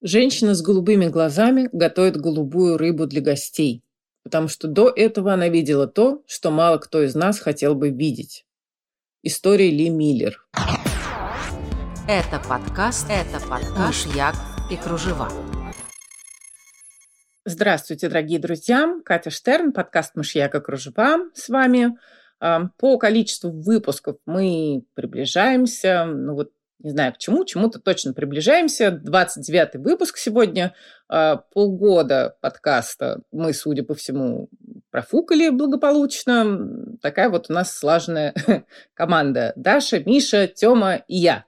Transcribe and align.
Женщина 0.00 0.54
с 0.54 0.62
голубыми 0.62 1.08
глазами 1.08 1.68
готовит 1.72 2.16
голубую 2.16 2.78
рыбу 2.78 3.08
для 3.08 3.20
гостей, 3.20 3.82
потому 4.22 4.46
что 4.46 4.68
до 4.68 4.92
этого 4.94 5.32
она 5.32 5.48
видела 5.48 5.88
то, 5.88 6.22
что 6.28 6.52
мало 6.52 6.78
кто 6.78 7.02
из 7.02 7.16
нас 7.16 7.40
хотел 7.40 7.74
бы 7.74 7.90
видеть. 7.90 8.46
История 9.24 9.72
Ли 9.72 9.90
Миллер. 9.90 10.46
Это 12.06 12.40
подкаст, 12.48 13.08
это 13.10 13.44
подкаст 13.44 14.06
«Мышьяк 14.06 14.36
и 14.70 14.76
кружева». 14.76 15.32
Здравствуйте, 17.44 18.08
дорогие 18.08 18.38
друзья. 18.38 19.00
Катя 19.04 19.30
Штерн, 19.30 19.72
подкаст 19.72 20.14
«Мышьяк 20.14 20.54
и 20.54 20.60
кружева» 20.60 21.28
с 21.34 21.48
вами. 21.48 21.98
По 22.38 22.98
количеству 22.98 23.50
выпусков 23.50 24.18
мы 24.26 24.84
приближаемся. 24.94 26.04
Ну 26.04 26.34
вот 26.34 26.52
не 26.80 26.90
знаю 26.90 27.12
к 27.12 27.18
чему, 27.18 27.44
чему-то 27.44 27.80
точно 27.80 28.12
приближаемся. 28.12 28.88
29-й 28.88 29.78
выпуск 29.78 30.16
сегодня, 30.16 30.74
а, 31.08 31.36
полгода 31.36 32.36
подкаста 32.40 33.20
мы, 33.32 33.52
судя 33.52 33.82
по 33.82 33.94
всему, 33.94 34.48
профукали 34.90 35.48
благополучно. 35.50 36.96
Такая 37.02 37.28
вот 37.30 37.46
у 37.48 37.52
нас 37.52 37.76
слаженная 37.76 38.34
команда. 38.94 39.52
Даша, 39.56 40.00
Миша, 40.00 40.46
Тёма 40.46 40.96
и 41.08 41.16
я 41.16 41.44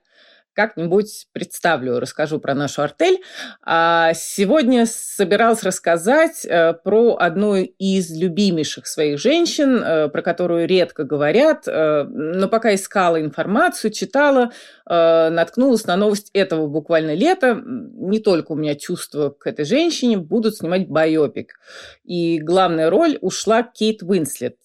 как-нибудь 0.55 1.27
представлю, 1.33 2.01
расскажу 2.01 2.39
про 2.39 2.55
нашу 2.55 2.83
артель. 2.83 3.23
А 3.63 4.13
сегодня 4.15 4.87
собиралась 4.87 5.63
рассказать 5.63 6.45
э, 6.45 6.75
про 6.75 7.17
одну 7.17 7.57
из 7.57 8.11
любимейших 8.11 8.87
своих 8.87 9.19
женщин, 9.19 9.83
э, 9.83 10.09
про 10.09 10.23
которую 10.23 10.67
редко 10.67 11.05
говорят, 11.05 11.67
э, 11.67 12.05
но 12.05 12.49
пока 12.49 12.75
искала 12.75 13.21
информацию, 13.21 13.91
читала, 13.91 14.53
наткнулась 14.87 15.87
на 15.87 15.97
новость 15.97 16.31
этого 16.33 16.67
буквально 16.67 17.15
лета. 17.15 17.63
Не 17.65 18.19
только 18.19 18.53
у 18.53 18.57
меня 18.57 18.75
чувство 18.75 19.31
к 19.31 19.47
этой 19.47 19.65
женщине, 19.65 20.17
будут 20.17 20.57
снимать 20.57 20.89
байопик. 20.89 21.61
И 22.03 22.41
главная 22.41 22.91
роль 22.91 23.17
ушла 23.21 23.63
Кейт 23.63 24.03
Уинслет. 24.03 24.57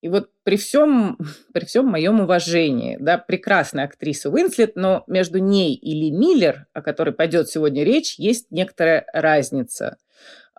И 0.00 0.08
вот 0.08 0.30
при 0.44 0.56
всем, 0.56 1.18
при 1.52 1.64
всем 1.64 1.86
моем 1.86 2.20
уважении, 2.20 2.96
да, 3.00 3.18
прекрасная 3.18 3.84
актриса 3.84 4.30
Уинслет, 4.30 4.76
но 4.76 5.04
между 5.06 5.38
ней 5.38 5.74
и 5.74 5.92
Ли 5.92 6.10
Миллер, 6.10 6.66
о 6.72 6.82
которой 6.82 7.12
пойдет 7.12 7.48
сегодня 7.48 7.84
речь, 7.84 8.18
есть 8.18 8.50
некоторая 8.50 9.06
разница. 9.12 9.98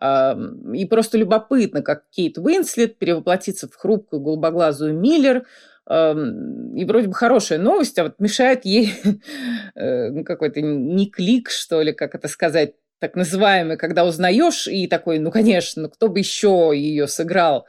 И 0.02 0.86
просто 0.86 1.20
любопытно, 1.20 1.84
как 1.84 2.10
Кейт 2.10 2.40
Уинслет 2.40 2.98
перевоплотится 2.98 3.68
в 3.68 3.76
хрупкую 3.76 4.22
голубоглазую 4.22 4.98
Миллер, 4.98 5.46
и 5.88 6.86
вроде 6.86 7.08
бы 7.08 7.14
хорошая 7.14 7.60
новость, 7.60 8.00
а 8.00 8.04
вот 8.04 8.20
мешает 8.20 8.66
ей 8.66 8.94
э, 9.76 10.10
ну, 10.10 10.24
какой-то 10.24 10.62
не 10.62 11.10
клик, 11.10 11.50
что 11.50 11.82
ли, 11.82 11.92
как 11.92 12.16
это 12.16 12.28
сказать, 12.28 12.76
так 13.02 13.16
называемый, 13.16 13.78
когда 13.78 14.06
узнаешь 14.06 14.68
и 14.68 14.88
такой, 14.88 15.18
ну, 15.18 15.32
конечно, 15.32 15.90
кто 15.90 16.08
бы 16.08 16.20
еще 16.20 16.72
ее 16.74 17.08
сыграл. 17.08 17.66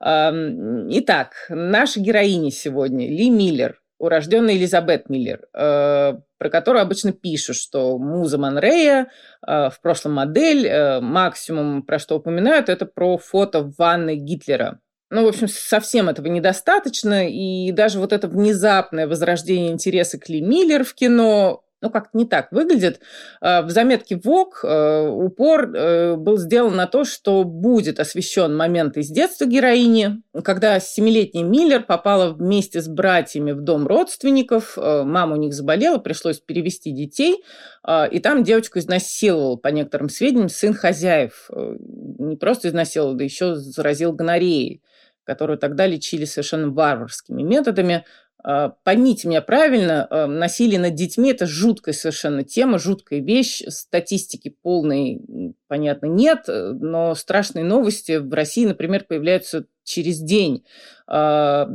Итак, 0.00 1.46
наша 1.48 2.00
героиня 2.00 2.50
сегодня 2.50 3.08
Ли 3.08 3.30
Миллер, 3.30 3.80
урожденная 3.98 4.54
Элизабет 4.56 5.08
Миллер, 5.08 5.46
э, 5.54 6.14
про 6.36 6.50
которую 6.50 6.82
обычно 6.82 7.12
пишут, 7.12 7.54
что 7.54 7.96
муза 7.98 8.36
Манрея, 8.36 9.06
э, 9.46 9.70
в 9.70 9.80
прошлом 9.80 10.14
модель, 10.14 10.66
э, 10.66 11.00
максимум, 11.00 11.84
про 11.84 12.00
что 12.00 12.16
упоминают, 12.16 12.68
это 12.68 12.84
про 12.84 13.16
фото 13.16 13.60
в 13.60 13.76
ванной 13.78 14.16
Гитлера. 14.16 14.80
Ну, 15.10 15.24
в 15.24 15.28
общем, 15.28 15.46
совсем 15.46 16.08
этого 16.08 16.26
недостаточно, 16.26 17.28
и 17.28 17.70
даже 17.70 18.00
вот 18.00 18.12
это 18.12 18.26
внезапное 18.26 19.06
возрождение 19.06 19.70
интереса 19.70 20.18
к 20.18 20.28
Ли 20.28 20.40
Миллер 20.40 20.82
в 20.82 20.94
кино 20.94 21.62
ну, 21.82 21.90
как-то 21.90 22.16
не 22.16 22.24
так 22.24 22.52
выглядит. 22.52 23.00
А, 23.40 23.62
в 23.62 23.70
заметке 23.70 24.16
ВОК 24.16 24.60
э, 24.62 25.08
упор 25.08 25.74
э, 25.74 26.16
был 26.16 26.38
сделан 26.38 26.76
на 26.76 26.86
то, 26.86 27.04
что 27.04 27.42
будет 27.42 27.98
освещен 27.98 28.56
момент 28.56 28.96
из 28.96 29.08
детства 29.08 29.44
героини, 29.44 30.22
когда 30.44 30.78
семилетний 30.78 31.42
Миллер 31.42 31.82
попала 31.82 32.32
вместе 32.32 32.80
с 32.80 32.88
братьями 32.88 33.50
в 33.50 33.62
дом 33.62 33.88
родственников, 33.88 34.78
э, 34.78 35.02
мама 35.02 35.34
у 35.34 35.38
них 35.38 35.52
заболела, 35.52 35.98
пришлось 35.98 36.38
перевести 36.38 36.92
детей, 36.92 37.42
и 38.12 38.20
там 38.20 38.44
девочку 38.44 38.78
изнасиловал, 38.78 39.56
по 39.56 39.68
некоторым 39.68 40.08
сведениям, 40.08 40.48
сын 40.48 40.72
хозяев. 40.72 41.50
Не 41.50 42.36
просто 42.36 42.68
изнасиловал, 42.68 43.14
да 43.14 43.24
еще 43.24 43.56
заразил 43.56 44.12
гонореей 44.12 44.82
которую 45.24 45.58
тогда 45.58 45.86
лечили 45.86 46.24
совершенно 46.24 46.70
варварскими 46.70 47.42
методами. 47.42 48.04
А, 48.44 48.70
поймите 48.82 49.28
меня 49.28 49.40
правильно, 49.40 50.06
а, 50.10 50.26
насилие 50.26 50.80
над 50.80 50.94
детьми– 50.94 51.30
это 51.32 51.46
жуткая 51.46 51.94
совершенно 51.94 52.42
тема, 52.42 52.78
жуткая 52.78 53.20
вещь. 53.20 53.62
Статистики 53.68 54.54
полной, 54.62 55.20
понятно, 55.68 56.06
нет, 56.06 56.44
но 56.48 57.14
страшные 57.14 57.64
новости 57.64 58.16
в 58.16 58.32
России, 58.32 58.66
например, 58.66 59.04
появляются 59.08 59.66
через 59.84 60.18
день. 60.18 60.64
А, 61.06 61.68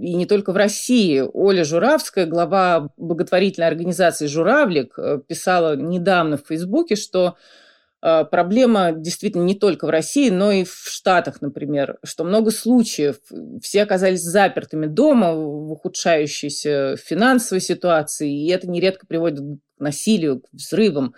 и 0.00 0.14
не 0.14 0.26
только 0.26 0.52
в 0.52 0.56
России. 0.56 1.22
Оля 1.32 1.64
Журавская, 1.64 2.26
глава 2.26 2.90
благотворительной 2.96 3.68
организации 3.68 4.26
«Журавлик», 4.26 4.98
писала 5.26 5.76
недавно 5.76 6.36
в 6.36 6.46
Фейсбуке, 6.46 6.96
что 6.96 7.36
проблема 8.30 8.92
действительно 8.92 9.42
не 9.42 9.54
только 9.54 9.86
в 9.86 9.90
России, 9.90 10.30
но 10.30 10.52
и 10.52 10.64
в 10.64 10.84
Штатах, 10.86 11.40
например, 11.40 11.98
что 12.04 12.24
много 12.24 12.50
случаев 12.50 13.16
все 13.62 13.82
оказались 13.82 14.22
запертыми 14.22 14.86
дома 14.86 15.34
в 15.34 15.72
ухудшающейся 15.72 16.96
финансовой 16.96 17.60
ситуации, 17.60 18.32
и 18.32 18.50
это 18.50 18.68
нередко 18.68 19.06
приводит 19.06 19.40
к 19.40 19.80
насилию, 19.80 20.40
к 20.40 20.48
взрывам. 20.52 21.14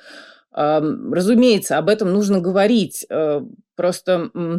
Разумеется, 0.51 1.79
об 1.79 1.89
этом 1.89 2.13
нужно 2.13 2.41
говорить. 2.41 3.07
А, 3.11 3.45
просто 3.77 4.31
Э, 4.35 4.59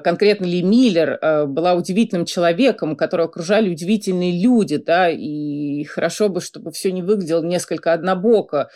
конкретно 0.00 0.44
Ли 0.44 0.62
Миллер 0.62 1.18
э, 1.20 1.46
была 1.46 1.72
удивительным 1.72 2.26
человеком, 2.26 2.96
которого 2.96 3.28
окружали 3.28 3.70
удивительные 3.70 4.42
люди, 4.42 4.76
да, 4.76 5.08
и 5.08 5.84
хорошо 5.84 6.28
бы, 6.28 6.42
чтобы 6.42 6.70
все 6.70 6.92
не 6.92 7.02
выглядело 7.02 7.42
несколько 7.42 7.94
однобоко. 7.94 8.68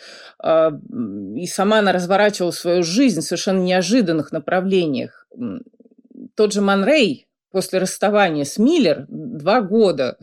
Э, 0.43 0.71
и 1.35 1.45
сама 1.45 1.79
она 1.79 1.91
разворачивала 1.91 2.51
свою 2.51 2.81
жизнь 2.81 3.21
в 3.21 3.23
совершенно 3.23 3.59
неожиданных 3.59 4.31
направлениях. 4.31 5.27
Тот 6.35 6.53
же 6.53 6.61
Ман 6.61 6.83
Рей, 6.83 7.27
после 7.51 7.79
расставания 7.79 8.43
с 8.43 8.57
Миллер 8.57 9.05
два 9.07 9.61
года, 9.61 10.17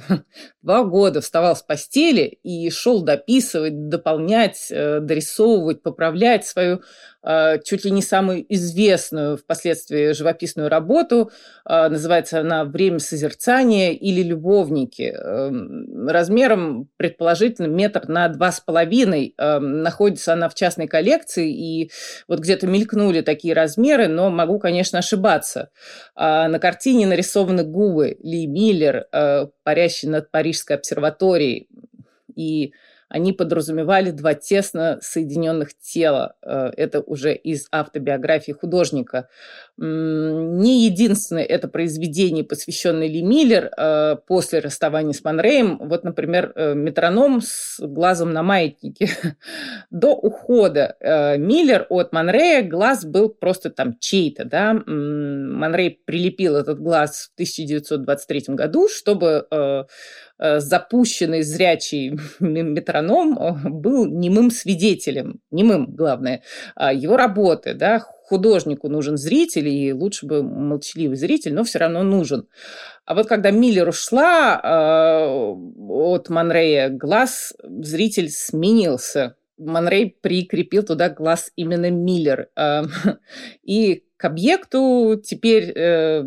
два 0.62 0.84
года 0.84 1.20
вставал 1.20 1.56
с 1.56 1.62
постели 1.62 2.38
и 2.42 2.70
шел 2.70 3.02
дописывать, 3.02 3.88
дополнять, 3.88 4.68
э, 4.70 5.00
дорисовывать, 5.00 5.82
поправлять 5.82 6.46
свою 6.46 6.82
э, 7.24 7.58
чуть 7.64 7.84
ли 7.84 7.90
не 7.90 8.02
самую 8.02 8.44
известную 8.52 9.36
впоследствии 9.36 10.12
живописную 10.12 10.68
работу. 10.68 11.30
Э, 11.68 11.88
называется 11.88 12.40
она 12.40 12.64
«Время 12.64 12.98
созерцания» 12.98 13.92
или 13.92 14.22
«Любовники». 14.22 15.14
Эм, 15.14 16.08
размером, 16.08 16.88
предположительно, 16.96 17.66
метр 17.66 18.08
на 18.08 18.28
два 18.28 18.50
с 18.50 18.60
половиной. 18.60 19.34
Эм, 19.38 19.82
находится 19.82 20.32
она 20.32 20.48
в 20.48 20.54
частной 20.54 20.88
коллекции, 20.88 21.52
и 21.52 21.90
вот 22.28 22.40
где-то 22.40 22.66
мелькнули 22.66 23.20
такие 23.20 23.54
размеры, 23.54 24.08
но 24.08 24.30
могу, 24.30 24.58
конечно, 24.58 24.98
ошибаться. 24.98 25.70
На 26.16 26.58
картине 26.58 27.06
нарисованы 27.06 27.64
губы 27.64 28.16
Ли 28.22 28.46
Миллер, 28.46 29.06
парящий 29.62 30.08
над 30.08 30.30
Парижской 30.30 30.76
обсерваторией. 30.76 31.68
И 32.34 32.72
они 33.12 33.34
подразумевали 33.34 34.10
два 34.10 34.32
тесно 34.32 34.98
соединенных 35.02 35.78
тела. 35.78 36.34
Э, 36.42 36.70
это 36.74 37.00
уже 37.00 37.34
из 37.34 37.68
автобиографии 37.70 38.52
художника. 38.52 39.28
Не 39.76 40.86
единственное 40.86 41.44
это 41.44 41.68
произведение, 41.68 42.42
посвященное 42.42 43.08
Ли 43.08 43.22
Миллер 43.22 43.70
э, 43.76 44.16
после 44.26 44.60
расставания 44.60 45.12
с 45.12 45.22
Манреем. 45.22 45.76
Вот, 45.78 46.04
например, 46.04 46.52
э, 46.54 46.72
метроном 46.74 47.42
с 47.42 47.80
глазом 47.80 48.32
на 48.32 48.42
маятнике. 48.42 49.10
До 49.90 50.14
ухода 50.14 50.96
Миллер 51.38 51.86
от 51.90 52.12
Манрея 52.12 52.62
глаз 52.62 53.04
был 53.04 53.28
просто 53.28 53.68
там 53.68 53.98
чей-то. 53.98 54.46
Да? 54.46 54.72
Манрей 54.72 56.00
прилепил 56.04 56.56
этот 56.56 56.80
глаз 56.80 57.30
в 57.30 57.34
1923 57.34 58.54
году, 58.54 58.88
чтобы 58.88 59.46
запущенный 60.58 61.42
зрячий 61.42 62.18
метроном 62.40 63.38
э, 63.38 63.68
был 63.68 64.06
немым 64.06 64.50
свидетелем, 64.50 65.40
немым, 65.50 65.94
главное, 65.94 66.42
а, 66.74 66.92
его 66.92 67.16
работы, 67.16 67.74
да, 67.74 68.00
художнику 68.00 68.88
нужен 68.88 69.16
зритель, 69.16 69.68
и 69.68 69.92
лучше 69.92 70.26
бы 70.26 70.42
молчаливый 70.42 71.16
зритель, 71.16 71.54
но 71.54 71.64
все 71.64 71.78
равно 71.78 72.02
нужен. 72.02 72.48
А 73.04 73.14
вот 73.14 73.28
когда 73.28 73.50
Миллер 73.50 73.88
ушла 73.88 74.60
э, 74.62 75.54
от 75.88 76.28
Манрея, 76.28 76.88
глаз 76.88 77.52
зритель 77.62 78.30
сменился. 78.30 79.36
Манрей 79.58 80.16
прикрепил 80.20 80.82
туда 80.82 81.08
глаз 81.08 81.52
именно 81.56 81.90
Миллер. 81.90 82.48
Э, 82.56 82.82
и 83.62 84.04
к 84.22 84.24
объекту 84.24 85.20
теперь 85.20 85.72
э, 85.74 86.22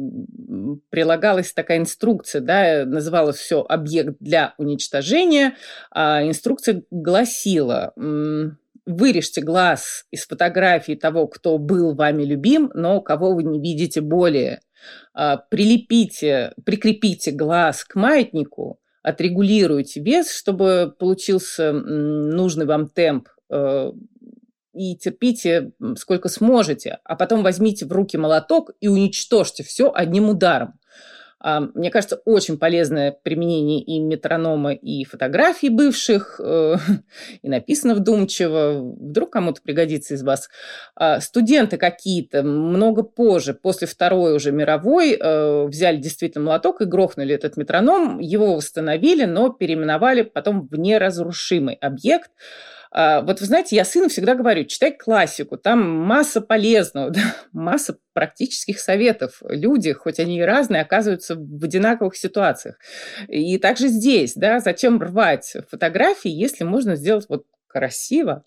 прилагалась 0.90 1.54
такая 1.54 1.78
инструкция, 1.78 2.42
да, 2.42 2.84
называлась 2.86 3.38
все 3.38 3.62
объект 3.62 4.18
для 4.20 4.54
уничтожения, 4.58 5.56
а 5.92 6.22
инструкция 6.28 6.84
гласила, 6.92 7.94
вырежьте 8.86 9.40
глаз 9.40 10.08
из 10.12 10.28
фотографии 10.28 10.96
того, 10.96 11.28
кто 11.28 11.58
был 11.58 11.96
вами 11.96 12.24
любим, 12.24 12.70
но 12.74 13.00
кого 13.00 13.34
вы 13.34 13.44
не 13.44 13.62
видите 13.62 14.02
более. 14.02 14.60
А, 15.14 15.38
прилепите, 15.38 16.52
прикрепите 16.66 17.32
глаз 17.32 17.86
к 17.86 17.96
маятнику, 17.96 18.82
отрегулируйте 19.04 20.02
вес, 20.02 20.36
чтобы 20.36 20.94
получился 21.00 21.72
нужный 21.72 22.66
вам 22.66 22.90
темп 22.90 23.30
э, 23.50 23.92
и 24.76 24.96
терпите 24.96 25.72
сколько 25.98 26.30
сможете, 26.30 27.00
а 27.04 27.16
потом 27.16 27.44
возьмите 27.44 27.86
в 27.86 27.92
руки 27.92 28.18
молоток 28.18 28.72
и 28.80 28.88
уничтожьте 28.88 29.64
все 29.64 29.92
одним 29.94 30.30
ударом. 30.30 30.80
А, 31.48 31.60
мне 31.60 31.92
кажется, 31.92 32.22
очень 32.26 32.58
полезное 32.58 33.12
применение 33.12 33.80
и 33.80 34.00
метронома, 34.00 34.74
и 34.74 35.04
фотографий 35.04 35.70
бывших, 35.70 36.42
э, 36.44 36.78
и 37.44 37.50
написано 37.50 37.94
вдумчиво. 37.94 38.96
Вдруг 39.00 39.34
кому-то 39.34 39.62
пригодится 39.62 40.16
из 40.16 40.24
вас. 40.24 40.50
А, 40.96 41.20
студенты 41.20 41.78
какие-то 41.78 42.42
много 42.42 43.04
позже, 43.04 43.54
после 43.54 43.86
Второй 43.86 44.36
уже 44.36 44.52
мировой, 44.52 45.14
э, 45.14 45.66
взяли 45.68 45.98
действительно 45.98 46.46
молоток 46.46 46.82
и 46.82 46.86
грохнули 46.86 47.36
этот 47.36 47.58
метроном. 47.58 48.18
Его 48.20 48.56
восстановили, 48.56 49.26
но 49.26 49.50
переименовали 49.50 50.24
потом 50.24 50.68
в 50.68 50.76
неразрушимый 50.80 51.76
объект– 51.76 52.32
вот 52.96 53.42
вы 53.42 53.46
знаете, 53.46 53.76
я 53.76 53.84
сыну 53.84 54.08
всегда 54.08 54.36
говорю, 54.36 54.64
читай 54.64 54.96
классику, 54.96 55.58
там 55.58 55.86
масса 55.86 56.40
полезного, 56.40 57.10
да, 57.12 57.36
масса 57.52 57.98
практических 58.14 58.80
советов. 58.80 59.42
Люди, 59.50 59.92
хоть 59.92 60.20
они 60.20 60.40
и 60.40 60.44
разные, 60.44 60.82
оказываются 60.82 61.36
в 61.36 61.64
одинаковых 61.64 62.16
ситуациях. 62.16 62.78
И 63.28 63.58
также 63.58 63.90
здесь, 63.90 64.36
да, 64.36 64.62
зачем 64.62 65.02
рвать 65.02 65.58
фотографии, 65.70 66.32
если 66.32 66.64
можно 66.64 66.96
сделать 66.96 67.26
вот 67.28 67.46
красиво, 67.68 68.46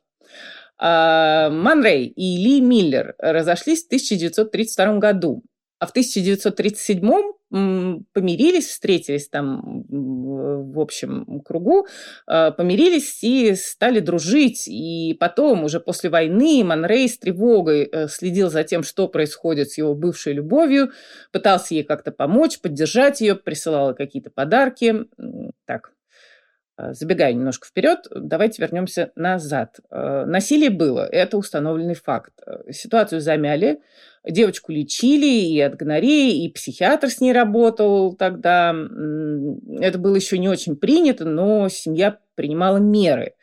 а, 0.78 1.50
Манрей 1.50 2.06
и 2.06 2.36
Ли 2.38 2.60
Миллер 2.60 3.14
разошлись 3.18 3.84
в 3.84 3.88
1932 3.88 4.98
году. 4.98 5.42
А 5.78 5.86
в 5.86 5.90
1937 5.90 7.32
помирились, 7.50 8.66
встретились 8.66 9.28
там 9.28 9.84
в 9.88 10.78
общем 10.78 11.40
кругу, 11.40 11.86
а, 12.26 12.50
помирились 12.50 13.24
и 13.24 13.54
стали 13.54 14.00
дружить. 14.00 14.68
И 14.68 15.16
потом, 15.18 15.64
уже 15.64 15.80
после 15.80 16.10
войны, 16.10 16.62
Манрей 16.62 17.08
с 17.08 17.18
тревогой 17.18 17.88
э, 17.90 18.08
следил 18.08 18.50
за 18.50 18.64
тем, 18.64 18.82
что 18.82 19.08
происходит 19.08 19.70
с 19.70 19.78
его 19.78 19.94
бывшей 19.94 20.34
любовью, 20.34 20.90
пытался 21.32 21.74
ей 21.74 21.84
как-то 21.84 22.12
помочь, 22.12 22.60
поддержать 22.60 23.22
ее, 23.22 23.34
присылал 23.34 23.94
какие-то 23.94 24.30
подарки. 24.30 25.06
Так, 25.64 25.92
забегая 26.92 27.32
немножко 27.32 27.66
вперед, 27.66 28.06
давайте 28.14 28.62
вернемся 28.62 29.10
назад. 29.16 29.80
А, 29.90 30.24
насилие 30.26 30.70
было, 30.70 31.06
это 31.06 31.36
установленный 31.36 31.94
факт. 31.94 32.32
А, 32.46 32.72
ситуацию 32.72 33.20
замяли, 33.20 33.80
девочку 34.24 34.72
лечили 34.72 35.26
и 35.26 35.60
от 35.60 35.76
гонореи, 35.76 36.44
и 36.44 36.52
психиатр 36.52 37.10
с 37.10 37.20
ней 37.20 37.32
работал 37.32 38.14
тогда. 38.14 38.70
Это 39.80 39.98
было 39.98 40.16
еще 40.16 40.38
не 40.38 40.48
очень 40.48 40.76
принято, 40.76 41.24
но 41.24 41.68
семья 41.68 42.18
принимала 42.34 42.78
меры. 42.78 43.34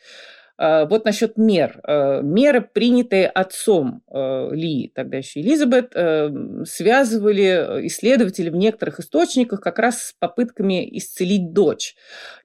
А, 0.58 0.86
вот 0.86 1.04
насчет 1.06 1.38
мер. 1.38 1.80
А, 1.84 2.22
меры, 2.22 2.62
принятые 2.62 3.28
отцом 3.28 4.04
а, 4.08 4.50
Ли, 4.52 4.92
тогда 4.96 5.18
еще 5.18 5.42
Элизабет, 5.42 5.92
связывали 6.68 7.88
исследователи 7.88 8.50
в 8.50 8.56
некоторых 8.56 9.00
источниках 9.00 9.62
как 9.62 9.80
раз 9.80 10.02
с 10.02 10.14
попытками 10.18 10.88
исцелить 10.98 11.54
дочь. 11.54 11.96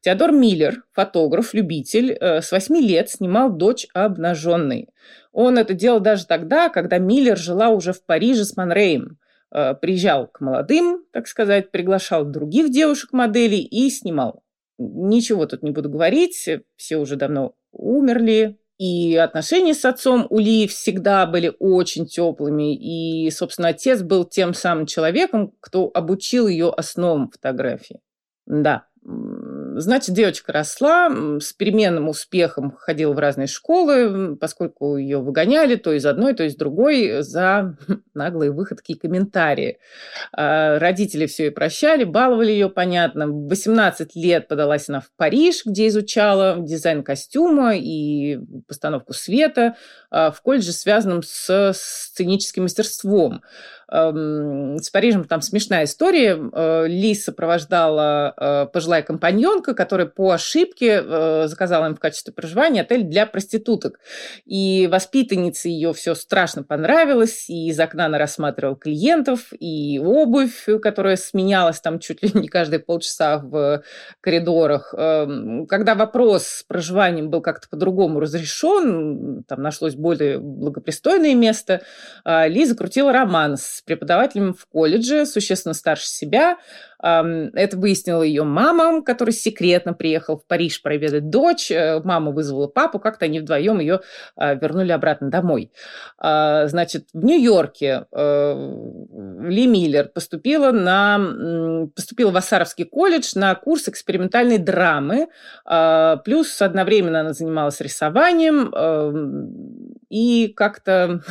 Теодор 0.00 0.32
Миллер, 0.32 0.82
фотограф, 0.92 1.54
любитель, 1.54 2.16
с 2.20 2.50
8 2.50 2.76
лет 2.76 3.10
снимал 3.10 3.50
дочь 3.50 3.86
обнаженной. 3.94 4.88
Он 5.32 5.58
это 5.58 5.74
делал 5.74 6.00
даже 6.00 6.26
тогда, 6.26 6.68
когда 6.68 6.98
Миллер 6.98 7.36
жила 7.36 7.68
уже 7.68 7.92
в 7.92 8.04
Париже 8.04 8.44
с 8.44 8.56
Манреем 8.56 9.18
приезжал 9.50 10.28
к 10.28 10.40
молодым, 10.40 11.04
так 11.12 11.26
сказать, 11.26 11.72
приглашал 11.72 12.24
других 12.24 12.70
девушек-моделей 12.70 13.62
и 13.62 13.90
снимал. 13.90 14.44
Ничего 14.78 15.44
тут 15.46 15.64
не 15.64 15.72
буду 15.72 15.90
говорить, 15.90 16.48
все 16.76 16.96
уже 16.96 17.16
давно 17.16 17.54
умерли, 17.72 18.58
и 18.78 19.14
отношения 19.16 19.74
с 19.74 19.84
отцом 19.84 20.26
у 20.30 20.38
Ли 20.38 20.66
всегда 20.66 21.26
были 21.26 21.52
очень 21.58 22.06
теплыми. 22.06 22.74
И, 22.74 23.30
собственно, 23.30 23.68
отец 23.68 24.00
был 24.00 24.24
тем 24.24 24.54
самым 24.54 24.86
человеком, 24.86 25.52
кто 25.60 25.90
обучил 25.92 26.48
ее 26.48 26.70
основам 26.70 27.30
фотографии. 27.30 28.00
Да, 28.46 28.86
Значит, 29.80 30.14
девочка 30.14 30.52
росла, 30.52 31.10
с 31.40 31.52
переменным 31.52 32.08
успехом 32.08 32.76
ходила 32.76 33.12
в 33.12 33.18
разные 33.18 33.46
школы, 33.46 34.36
поскольку 34.36 34.96
ее 34.96 35.18
выгоняли 35.18 35.76
то 35.76 35.92
из 35.92 36.04
одной, 36.04 36.34
то 36.34 36.44
из 36.44 36.54
другой 36.54 37.22
за 37.22 37.76
наглые 38.14 38.50
выходки 38.50 38.92
и 38.92 38.98
комментарии. 38.98 39.78
А, 40.32 40.78
родители 40.78 41.26
все 41.26 41.46
и 41.46 41.50
прощали, 41.50 42.04
баловали 42.04 42.52
ее, 42.52 42.68
понятно. 42.68 43.26
В 43.26 43.48
18 43.48 44.14
лет 44.16 44.48
подалась 44.48 44.88
она 44.88 45.00
в 45.00 45.10
Париж, 45.16 45.62
где 45.64 45.88
изучала 45.88 46.56
дизайн 46.58 47.02
костюма 47.02 47.74
и 47.76 48.38
постановку 48.68 49.14
света 49.14 49.76
а, 50.10 50.30
в 50.30 50.42
колледже, 50.42 50.72
связанном 50.72 51.22
с 51.22 51.72
сценическим 51.74 52.64
мастерством. 52.64 53.42
С 53.90 54.90
Парижем 54.90 55.24
там 55.24 55.40
смешная 55.40 55.84
история. 55.84 56.38
Э, 56.52 56.86
Ли 56.86 57.12
сопровождала 57.12 58.32
э, 58.36 58.66
пожилая 58.72 59.02
компаньонка, 59.02 59.74
которая 59.74 60.06
по 60.06 60.30
ошибке 60.30 61.02
э, 61.04 61.48
заказала 61.48 61.86
им 61.86 61.96
в 61.96 61.98
качестве 61.98 62.32
проживания 62.32 62.82
отель 62.82 63.02
для 63.02 63.26
проституток. 63.26 63.98
И 64.44 64.88
воспитаннице 64.90 65.68
ее 65.70 65.92
все 65.92 66.14
страшно 66.14 66.62
понравилось, 66.62 67.50
и 67.50 67.68
из 67.68 67.80
окна 67.80 68.06
она 68.06 68.18
рассматривала 68.18 68.76
клиентов, 68.76 69.52
и 69.58 69.98
обувь, 69.98 70.66
которая 70.80 71.16
сменялась 71.16 71.80
там 71.80 71.98
чуть 71.98 72.22
ли 72.22 72.30
не 72.32 72.46
каждые 72.46 72.78
полчаса 72.78 73.38
в 73.38 73.82
коридорах. 74.20 74.94
Эм, 74.96 75.66
когда 75.66 75.96
вопрос 75.96 76.44
с 76.44 76.62
проживанием 76.62 77.28
был 77.28 77.40
как-то 77.40 77.68
по-другому 77.68 78.20
разрешен, 78.20 79.42
там 79.48 79.62
нашлось 79.62 79.96
более 79.96 80.38
благопристойное 80.38 81.34
место, 81.34 81.82
Ли 82.24 82.64
закрутила 82.64 83.12
роман 83.12 83.56
с 83.56 83.79
с 83.80 83.82
преподавателем 83.82 84.52
в 84.52 84.66
колледже, 84.66 85.24
существенно 85.24 85.72
старше 85.72 86.06
себя. 86.06 86.58
Это 87.02 87.70
выяснила 87.78 88.22
ее 88.22 88.44
мама, 88.44 89.02
который 89.02 89.32
секретно 89.32 89.94
приехал 89.94 90.36
в 90.36 90.46
Париж 90.46 90.82
проведать 90.82 91.30
дочь. 91.30 91.70
Э, 91.70 91.98
мама 92.04 92.30
вызвала 92.30 92.66
папу, 92.66 92.98
как-то 92.98 93.24
они 93.24 93.40
вдвоем 93.40 93.80
ее 93.80 94.00
а, 94.36 94.52
вернули 94.52 94.92
обратно 94.92 95.30
домой. 95.30 95.72
А, 96.18 96.66
значит, 96.66 97.06
в 97.14 97.24
Нью-Йорке 97.24 98.04
э, 98.12 98.74
Ли 99.48 99.66
Миллер 99.66 100.08
поступила, 100.08 100.72
на, 100.72 101.88
поступила 101.96 102.32
в 102.32 102.36
Асаровский 102.36 102.84
колледж 102.84 103.32
на 103.34 103.54
курс 103.54 103.88
экспериментальной 103.88 104.58
драмы. 104.58 105.28
А, 105.64 106.18
плюс 106.18 106.60
одновременно 106.60 107.20
она 107.20 107.32
занималась 107.32 107.80
рисованием 107.80 108.70
и 110.10 110.52
как-то 110.54 111.22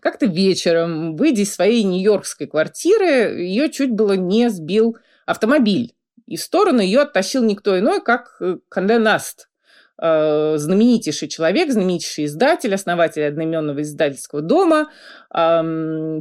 как-то 0.00 0.26
вечером, 0.26 1.16
выйдя 1.16 1.42
из 1.42 1.54
своей 1.54 1.82
нью-йоркской 1.84 2.46
квартиры, 2.46 3.40
ее 3.42 3.70
чуть 3.70 3.90
было 3.90 4.12
не 4.12 4.50
сбил 4.50 4.96
автомобиль. 5.26 5.94
И 6.26 6.36
в 6.36 6.40
сторону 6.40 6.80
ее 6.80 7.00
оттащил 7.00 7.42
никто 7.44 7.78
иной, 7.78 8.02
как 8.02 8.36
э, 8.40 8.56
Канде 8.68 8.98
Наст, 8.98 9.48
э, 10.00 10.54
знаменитейший 10.56 11.28
человек, 11.28 11.70
знаменитейший 11.70 12.26
издатель, 12.26 12.74
основатель 12.74 13.24
одноименного 13.24 13.82
издательского 13.82 14.42
дома, 14.42 14.90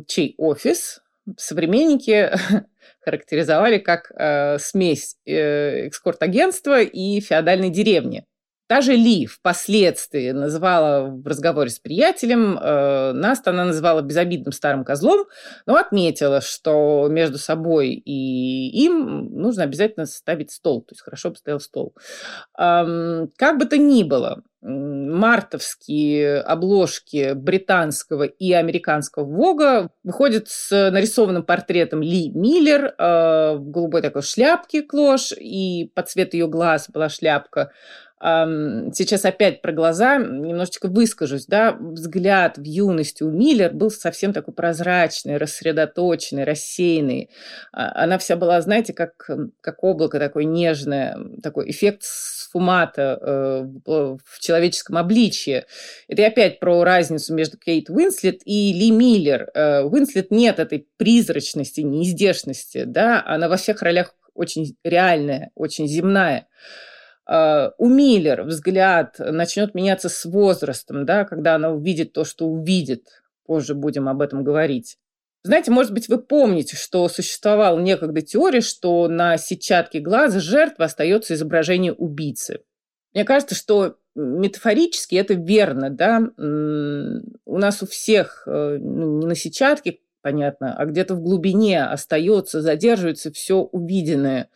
чей 0.07 0.35
офис 0.37 1.01
современники 1.37 2.31
характеризовали 2.99 3.77
как 3.77 4.11
э, 4.11 4.57
смесь 4.59 5.15
экскорт-агентства 5.25 6.81
и 6.81 7.19
феодальной 7.19 7.69
деревни. 7.69 8.25
Даже 8.71 8.93
Ли 8.93 9.25
впоследствии 9.25 10.31
называла 10.31 11.07
в 11.07 11.27
разговоре 11.27 11.69
с 11.69 11.77
приятелем, 11.77 12.57
э, 12.57 13.11
Наст 13.11 13.45
она 13.45 13.65
называла 13.65 14.01
безобидным 14.01 14.53
старым 14.53 14.85
козлом, 14.85 15.25
но 15.65 15.75
отметила, 15.75 16.39
что 16.39 17.09
между 17.09 17.37
собой 17.37 17.89
и 17.89 18.85
им 18.85 19.25
нужно 19.35 19.65
обязательно 19.65 20.05
ставить 20.05 20.51
стол, 20.51 20.83
то 20.83 20.93
есть 20.93 21.01
хорошо 21.01 21.31
бы 21.31 21.35
стоял 21.35 21.59
стол. 21.59 21.93
Эм, 22.57 23.29
как 23.35 23.57
бы 23.59 23.65
то 23.65 23.77
ни 23.77 24.03
было, 24.03 24.41
мартовские 24.61 26.39
обложки 26.39 27.33
британского 27.33 28.23
и 28.23 28.51
американского 28.53 29.23
Вога 29.23 29.89
выходят 30.03 30.49
с 30.49 30.91
нарисованным 30.91 31.43
портретом 31.43 32.01
Ли 32.01 32.29
Миллер 32.29 32.93
э, 32.97 33.55
в 33.55 33.71
голубой 33.71 34.01
такой 34.01 34.21
шляпке 34.21 34.83
клош, 34.83 35.31
и 35.31 35.91
под 35.95 36.09
цвет 36.09 36.33
ее 36.33 36.47
глаз 36.47 36.89
была 36.89 37.09
шляпка 37.09 37.71
сейчас 38.21 39.25
опять 39.25 39.63
про 39.63 39.71
глаза 39.71 40.17
немножечко 40.17 40.87
выскажусь, 40.87 41.47
да, 41.47 41.71
взгляд 41.71 42.57
в 42.59 42.63
юности 42.63 43.23
у 43.23 43.31
Миллер 43.31 43.73
был 43.73 43.89
совсем 43.89 44.31
такой 44.31 44.53
прозрачный, 44.53 45.37
рассредоточенный, 45.37 46.43
рассеянный. 46.43 47.31
А, 47.71 48.03
она 48.03 48.19
вся 48.19 48.35
была, 48.35 48.61
знаете, 48.61 48.93
как, 48.93 49.27
как 49.59 49.83
облако 49.83 50.19
такое 50.19 50.43
нежное, 50.43 51.17
такой 51.41 51.71
эффект 51.71 52.03
сфумата 52.03 53.17
э, 53.19 53.63
в 53.87 54.39
человеческом 54.51 54.97
обличье. 54.97 55.65
Это 56.07 56.25
опять 56.25 56.59
про 56.59 56.83
разницу 56.83 57.33
между 57.33 57.57
Кейт 57.57 57.89
Уинслет 57.89 58.41
и 58.45 58.73
Ли 58.73 58.91
Миллер. 58.91 59.49
Э, 59.53 59.83
Уинслет 59.83 60.29
нет 60.29 60.59
этой 60.59 60.87
призрачности, 60.97 61.81
неиздешности, 61.81 62.83
да, 62.83 63.23
она 63.25 63.47
во 63.47 63.55
всех 63.55 63.81
ролях 63.81 64.13
очень 64.33 64.75
реальная, 64.83 65.51
очень 65.55 65.87
земная. 65.87 66.47
Э, 67.29 67.69
у 67.77 67.87
Миллер 67.87 68.43
взгляд 68.43 69.15
начнет 69.19 69.73
меняться 69.73 70.09
с 70.09 70.25
возрастом, 70.25 71.05
да, 71.05 71.23
когда 71.23 71.55
она 71.55 71.69
увидит 71.69 72.11
то, 72.11 72.25
что 72.25 72.47
увидит. 72.47 73.07
Позже 73.45 73.73
будем 73.73 74.07
об 74.09 74.21
этом 74.21 74.43
говорить. 74.43 74.97
Знаете, 75.43 75.71
может 75.71 75.93
быть, 75.93 76.07
вы 76.07 76.19
помните, 76.21 76.75
что 76.75 77.07
существовала 77.07 77.79
некогда 77.79 78.21
теория, 78.21 78.61
что 78.61 79.07
на 79.07 79.37
сетчатке 79.37 79.99
глаза 79.99 80.39
жертвы 80.39 80.85
остается 80.85 81.33
изображение 81.33 81.93
убийцы. 81.93 82.59
Мне 83.13 83.25
кажется, 83.25 83.55
что 83.55 83.97
метафорически 84.15 85.15
это 85.15 85.33
верно, 85.33 85.89
да. 85.89 86.21
У 87.45 87.57
нас 87.57 87.83
у 87.83 87.87
всех 87.87 88.43
э, 88.45 88.77
ну, 88.79 89.19
не 89.19 89.25
на 89.25 89.35
сетчатке, 89.35 89.99
понятно, 90.21 90.75
а 90.75 90.85
где-то 90.85 91.15
в 91.15 91.21
глубине 91.21 91.83
остается, 91.83 92.61
задерживается 92.61 93.31
все 93.31 93.59
увиденное. 93.61 94.49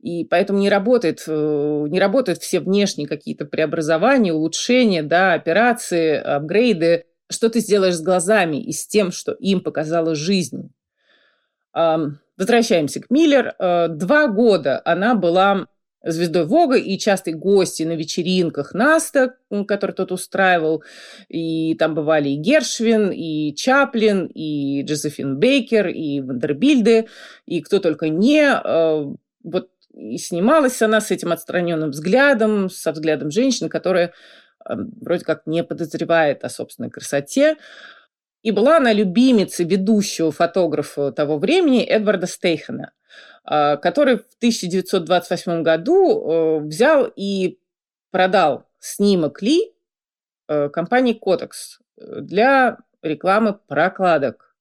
И 0.00 0.24
поэтому 0.24 0.58
не 0.58 0.68
работает, 0.68 1.24
э, 1.26 1.86
не 1.88 2.00
работают 2.00 2.38
все 2.38 2.60
внешние 2.60 3.08
какие-то 3.08 3.44
преобразования, 3.44 4.32
улучшения, 4.32 5.02
да, 5.02 5.34
операции, 5.34 6.16
апгрейды 6.16 7.04
что 7.28 7.48
ты 7.50 7.60
сделаешь 7.60 7.96
с 7.96 8.02
глазами 8.02 8.62
и 8.62 8.72
с 8.72 8.86
тем, 8.86 9.10
что 9.10 9.32
им 9.32 9.60
показала 9.60 10.14
жизнь. 10.14 10.72
Возвращаемся 11.72 13.00
к 13.00 13.10
Миллер. 13.10 13.54
Э, 13.58 13.88
два 13.88 14.28
года 14.28 14.80
она 14.84 15.14
была 15.14 15.66
звездой 16.10 16.46
Вога 16.46 16.76
и 16.76 16.98
частой 16.98 17.34
гостьей 17.34 17.86
на 17.86 17.92
вечеринках 17.92 18.74
Наста, 18.74 19.36
который 19.66 19.92
тот 19.92 20.12
устраивал. 20.12 20.82
И 21.28 21.74
там 21.74 21.94
бывали 21.94 22.28
и 22.30 22.36
Гершвин, 22.36 23.10
и 23.10 23.54
Чаплин, 23.54 24.26
и 24.26 24.82
Джозефин 24.82 25.38
Бейкер, 25.38 25.88
и 25.88 26.20
Вандербильды, 26.20 27.08
и 27.46 27.60
кто 27.60 27.78
только 27.80 28.08
не. 28.08 28.42
Э, 28.42 29.04
вот 29.42 29.70
и 29.94 30.18
снималась 30.18 30.82
она 30.82 31.00
с 31.00 31.10
этим 31.10 31.32
отстраненным 31.32 31.90
взглядом, 31.90 32.68
со 32.68 32.92
взглядом 32.92 33.30
женщины, 33.30 33.68
которая 33.68 34.12
вроде 34.68 35.24
как 35.24 35.46
не 35.46 35.64
подозревает 35.64 36.44
о 36.44 36.48
собственной 36.48 36.90
красоте. 36.90 37.56
И 38.42 38.52
была 38.52 38.76
она 38.76 38.92
любимицей 38.92 39.64
ведущего 39.64 40.30
фотографа 40.30 41.10
того 41.12 41.38
времени 41.38 41.82
Эдварда 41.82 42.26
Стейхена, 42.26 42.92
который 43.46 44.16
в 44.16 44.26
1928 44.38 45.62
году 45.62 46.30
э, 46.30 46.58
взял 46.60 47.10
и 47.14 47.60
продал 48.10 48.66
снимок 48.80 49.40
Ли 49.40 49.72
э, 50.48 50.68
компании 50.68 51.18
Kotex 51.18 51.80
для 51.96 52.78
рекламы 53.02 53.54
прокладок, 53.54 54.56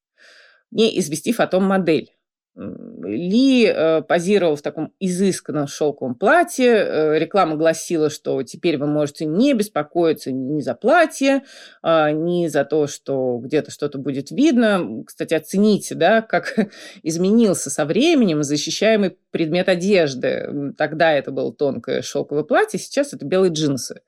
не 0.71 0.99
известив 0.99 1.39
о 1.39 1.47
том 1.47 1.63
модель. 1.63 2.14
Ли 2.57 3.65
э, 3.65 4.01
позировал 4.01 4.55
в 4.55 4.61
таком 4.61 4.93
изысканном 5.01 5.67
шелковом 5.67 6.15
платье. 6.15 6.71
Э, 6.71 7.19
реклама 7.19 7.57
гласила, 7.57 8.09
что 8.09 8.41
теперь 8.43 8.77
вы 8.77 8.87
можете 8.87 9.25
не 9.25 9.53
беспокоиться 9.53 10.31
ни 10.31 10.61
за 10.61 10.73
платье, 10.73 11.43
э, 11.83 12.11
ни 12.11 12.47
за 12.47 12.63
то, 12.63 12.87
что 12.87 13.39
где-то 13.39 13.71
что-то 13.71 13.97
будет 13.97 14.31
видно. 14.31 15.03
Кстати, 15.05 15.33
оцените, 15.33 15.95
да, 15.95 16.21
как 16.21 16.55
изменился 17.03 17.69
со 17.69 17.83
временем 17.83 18.41
защищаемый 18.41 19.17
предмет 19.31 19.67
одежды. 19.67 20.73
Тогда 20.77 21.11
это 21.11 21.31
было 21.31 21.53
тонкое 21.53 22.01
шелковое 22.01 22.43
платье, 22.43 22.79
сейчас 22.79 23.13
это 23.13 23.25
белые 23.25 23.51
джинсы. 23.51 23.99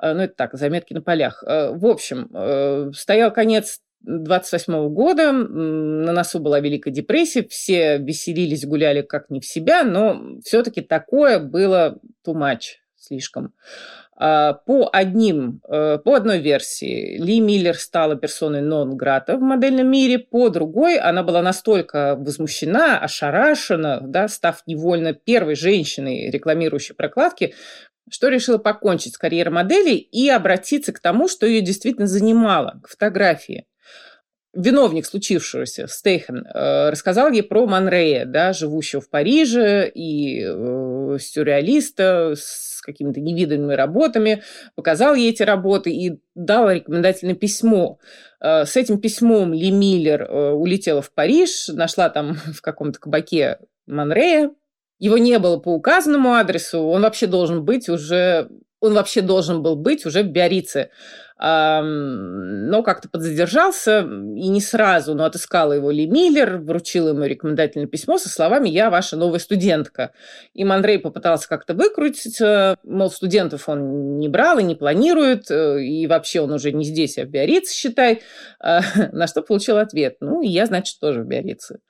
Э, 0.00 0.12
ну, 0.12 0.20
это 0.20 0.34
так, 0.34 0.52
заметки 0.52 0.92
на 0.92 1.00
полях. 1.00 1.42
В 1.42 1.86
общем, 1.86 2.92
стоял 2.92 3.32
конец 3.32 3.80
28 4.02 4.88
года, 4.88 5.32
на 5.32 6.12
носу 6.12 6.40
была 6.40 6.60
Великая 6.60 6.90
депрессия, 6.90 7.46
все 7.48 7.98
веселились, 7.98 8.66
гуляли 8.66 9.02
как 9.02 9.30
не 9.30 9.40
в 9.40 9.46
себя, 9.46 9.82
но 9.84 10.38
все-таки 10.44 10.80
такое 10.80 11.38
было 11.38 11.98
too 12.26 12.34
much, 12.34 12.78
слишком. 12.96 13.52
А, 14.22 14.52
по, 14.52 14.90
одним, 14.92 15.62
э, 15.66 15.98
по 16.04 16.14
одной 16.14 16.40
версии 16.40 17.16
Ли 17.16 17.40
Миллер 17.40 17.74
стала 17.74 18.16
персоной 18.16 18.60
нон-грата 18.60 19.38
в 19.38 19.40
модельном 19.40 19.90
мире, 19.90 20.18
по 20.18 20.50
другой 20.50 20.98
она 20.98 21.22
была 21.22 21.40
настолько 21.40 22.16
возмущена, 22.16 22.98
ошарашена, 22.98 24.00
да, 24.02 24.28
став 24.28 24.62
невольно 24.66 25.14
первой 25.14 25.54
женщиной, 25.54 26.30
рекламирующей 26.30 26.94
прокладки, 26.94 27.54
что 28.10 28.28
решила 28.28 28.58
покончить 28.58 29.14
с 29.14 29.18
карьерой 29.18 29.54
модели 29.54 29.94
и 29.94 30.28
обратиться 30.28 30.92
к 30.92 31.00
тому, 31.00 31.26
что 31.26 31.46
ее 31.46 31.62
действительно 31.62 32.06
занимало, 32.06 32.80
к 32.82 32.88
фотографии 32.88 33.66
виновник 34.52 35.06
случившегося, 35.06 35.86
Стейхен, 35.86 36.46
э, 36.46 36.90
рассказал 36.90 37.30
ей 37.30 37.42
про 37.42 37.66
Манрея, 37.66 38.24
да, 38.24 38.52
живущего 38.52 39.00
в 39.00 39.08
Париже 39.08 39.90
и 39.94 40.42
э, 40.44 41.18
сюрреалиста 41.20 42.34
с 42.36 42.80
какими-то 42.82 43.20
невиданными 43.20 43.74
работами, 43.74 44.42
показал 44.74 45.14
ей 45.14 45.30
эти 45.30 45.42
работы 45.42 45.90
и 45.90 46.20
дал 46.34 46.70
рекомендательное 46.70 47.34
письмо. 47.34 47.98
Э, 48.40 48.64
с 48.64 48.76
этим 48.76 49.00
письмом 49.00 49.52
Ли 49.52 49.70
Миллер 49.70 50.22
э, 50.22 50.50
улетела 50.52 51.02
в 51.02 51.12
Париж, 51.12 51.68
нашла 51.68 52.08
там 52.08 52.34
в 52.54 52.60
каком-то 52.60 52.98
кабаке 52.98 53.58
Манрея. 53.86 54.50
Его 54.98 55.16
не 55.16 55.38
было 55.38 55.58
по 55.58 55.72
указанному 55.72 56.34
адресу, 56.34 56.80
он 56.80 57.02
вообще 57.02 57.26
должен 57.26 57.64
быть 57.64 57.88
уже 57.88 58.50
он 58.80 58.94
вообще 58.94 59.20
должен 59.20 59.62
был 59.62 59.76
быть 59.76 60.06
уже 60.06 60.22
в 60.22 60.28
Биорице 60.28 60.90
но 61.42 62.82
как-то 62.82 63.08
подзадержался 63.08 64.00
и 64.00 64.48
не 64.48 64.60
сразу, 64.60 65.14
но 65.14 65.24
отыскала 65.24 65.72
его 65.72 65.90
Ли 65.90 66.06
Миллер, 66.06 66.58
вручила 66.58 67.08
ему 67.08 67.24
рекомендательное 67.24 67.86
письмо 67.86 68.18
со 68.18 68.28
словами 68.28 68.68
«Я 68.68 68.90
ваша 68.90 69.16
новая 69.16 69.38
студентка». 69.38 70.12
И 70.52 70.64
Андрей 70.64 70.98
попытался 70.98 71.48
как-то 71.48 71.72
выкрутиться, 71.72 72.76
мол, 72.82 73.10
студентов 73.10 73.70
он 73.70 74.18
не 74.18 74.28
брал 74.28 74.58
и 74.58 74.62
не 74.62 74.74
планирует, 74.74 75.50
э, 75.50 75.82
и 75.82 76.06
вообще 76.06 76.42
он 76.42 76.52
уже 76.52 76.72
не 76.72 76.84
здесь, 76.84 77.16
а 77.16 77.24
в 77.24 77.28
Биорице, 77.28 77.72
считай, 77.74 78.20
а, 78.60 78.82
на 79.12 79.26
что 79.26 79.40
получил 79.40 79.78
ответ 79.78 80.16
«Ну, 80.20 80.42
я, 80.42 80.66
значит, 80.66 81.00
тоже 81.00 81.22
в 81.22 81.26
Биорице». 81.26 81.80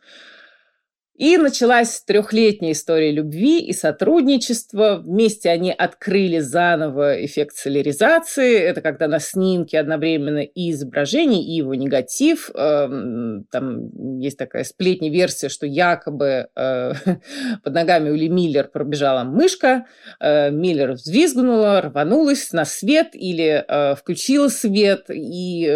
И 1.20 1.36
началась 1.36 2.00
трехлетняя 2.00 2.72
история 2.72 3.12
любви 3.12 3.60
и 3.60 3.74
сотрудничества. 3.74 5.02
Вместе 5.04 5.50
они 5.50 5.70
открыли 5.70 6.38
заново 6.38 7.22
эффект 7.22 7.56
соляризации. 7.56 8.56
Это 8.56 8.80
когда 8.80 9.06
на 9.06 9.18
снимке 9.18 9.78
одновременно 9.78 10.38
и 10.38 10.70
изображение, 10.70 11.42
и 11.42 11.56
его 11.56 11.74
негатив. 11.74 12.48
Эм, 12.54 13.44
там 13.50 14.18
есть 14.18 14.38
такая 14.38 14.64
сплетня 14.64 15.10
версия, 15.10 15.50
что 15.50 15.66
якобы 15.66 16.48
э, 16.56 16.92
под 17.64 17.74
ногами 17.74 18.08
у 18.08 18.14
Ли 18.14 18.30
Миллер 18.30 18.68
пробежала 18.68 19.22
мышка. 19.22 19.84
Э, 20.20 20.50
Миллер 20.50 20.92
взвизгнула, 20.92 21.82
рванулась 21.82 22.50
на 22.54 22.64
свет 22.64 23.08
или 23.12 23.62
э, 23.68 23.94
включила 23.94 24.48
свет, 24.48 25.10
и 25.10 25.68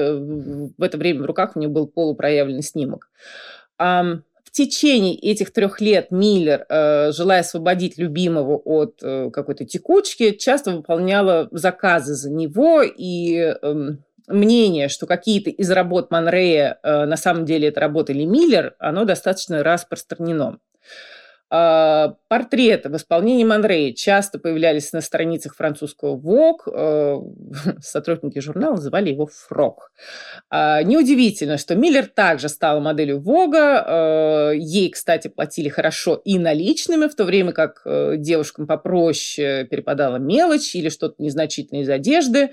в 0.78 0.82
это 0.82 0.96
время 0.96 1.24
в 1.24 1.26
руках 1.26 1.54
у 1.54 1.58
нее 1.58 1.68
был 1.68 1.86
полупроявленный 1.86 2.62
снимок 2.62 3.10
течение 4.54 5.16
этих 5.16 5.52
трех 5.52 5.80
лет 5.80 6.12
Миллер, 6.12 6.64
э, 6.68 7.10
желая 7.12 7.40
освободить 7.40 7.98
любимого 7.98 8.56
от 8.56 9.00
э, 9.02 9.30
какой-то 9.30 9.64
текучки, 9.64 10.30
часто 10.30 10.70
выполняла 10.70 11.48
заказы 11.50 12.14
за 12.14 12.30
него 12.30 12.82
и 12.82 13.36
эм, 13.36 14.04
мнение, 14.28 14.88
что 14.88 15.06
какие-то 15.06 15.50
из 15.50 15.68
работ 15.72 16.12
Манрея 16.12 16.78
э, 16.84 17.04
на 17.04 17.16
самом 17.16 17.44
деле 17.44 17.68
это 17.68 17.80
работали 17.80 18.22
Миллер, 18.24 18.76
оно 18.78 19.04
достаточно 19.04 19.64
распространено. 19.64 20.60
А, 21.50 22.16
портреты 22.28 22.88
в 22.88 22.96
исполнении 22.96 23.44
Манрея 23.44 23.92
часто 23.92 24.38
появлялись 24.38 24.92
на 24.92 25.00
страницах 25.00 25.54
французского 25.54 26.16
Vogue. 26.16 26.70
Э, 26.72 27.78
сотрудники 27.80 28.38
журнала 28.38 28.76
называли 28.76 29.10
его 29.10 29.26
«Фрок». 29.26 29.92
А, 30.50 30.82
неудивительно, 30.82 31.58
что 31.58 31.74
Миллер 31.74 32.06
также 32.06 32.48
стала 32.48 32.80
моделью 32.80 33.20
Вога. 33.20 33.84
Э, 33.86 34.52
ей, 34.56 34.90
кстати, 34.90 35.28
платили 35.28 35.68
хорошо 35.68 36.20
и 36.24 36.38
наличными, 36.38 37.06
в 37.06 37.14
то 37.14 37.24
время 37.24 37.52
как 37.52 37.82
э, 37.84 38.14
девушкам 38.16 38.66
попроще 38.66 39.64
перепадала 39.66 40.16
мелочь 40.16 40.74
или 40.74 40.88
что-то 40.88 41.22
незначительное 41.22 41.82
из 41.82 41.88
одежды 41.88 42.50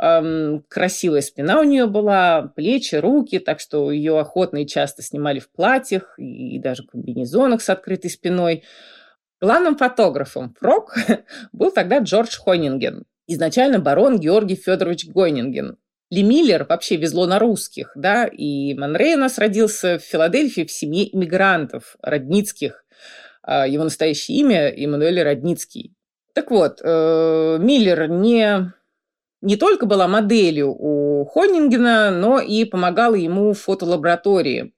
эм, 0.00 0.64
красивая 0.68 1.20
спина 1.20 1.60
у 1.60 1.64
нее 1.64 1.86
была, 1.86 2.52
плечи, 2.54 2.96
руки, 2.96 3.38
так 3.38 3.60
что 3.60 3.90
ее 3.90 4.18
охотно 4.18 4.62
и 4.62 4.66
часто 4.66 5.02
снимали 5.02 5.38
в 5.38 5.50
платьях 5.50 6.14
и 6.18 6.58
даже 6.58 6.84
комбинезонах 6.84 7.62
с 7.62 7.70
открытой 7.70 8.10
спиной. 8.10 8.64
Главным 9.40 9.76
фотографом 9.76 10.54
Фрок 10.58 10.94
был 11.52 11.70
тогда 11.70 11.98
Джордж 11.98 12.36
Хойнинген, 12.38 13.04
изначально 13.26 13.78
барон 13.78 14.18
Георгий 14.18 14.56
Федорович 14.56 15.06
Гойнинген. 15.08 15.76
Ли 16.08 16.22
Миллер 16.22 16.64
вообще 16.68 16.96
везло 16.96 17.26
на 17.26 17.40
русских, 17.40 17.90
да, 17.96 18.26
и 18.26 18.74
Манрей 18.74 19.16
у 19.16 19.18
нас 19.18 19.38
родился 19.38 19.98
в 19.98 20.02
Филадельфии 20.02 20.64
в 20.64 20.70
семье 20.70 21.12
иммигрантов, 21.12 21.96
родницких. 22.00 22.84
А, 23.42 23.66
его 23.66 23.84
настоящее 23.84 24.38
имя 24.38 24.68
Эммануэль 24.68 25.22
Родницкий. 25.22 25.94
Так 26.34 26.50
вот, 26.50 26.80
э, 26.82 27.58
Миллер 27.60 28.08
не 28.08 28.72
не 29.46 29.56
только 29.56 29.86
была 29.86 30.08
моделью 30.08 30.74
у 30.76 31.24
Хонингена, 31.24 32.10
но 32.10 32.40
и 32.40 32.64
помогала 32.64 33.14
ему 33.14 33.52
в 33.52 33.60
фотолаборатории. 33.60 34.72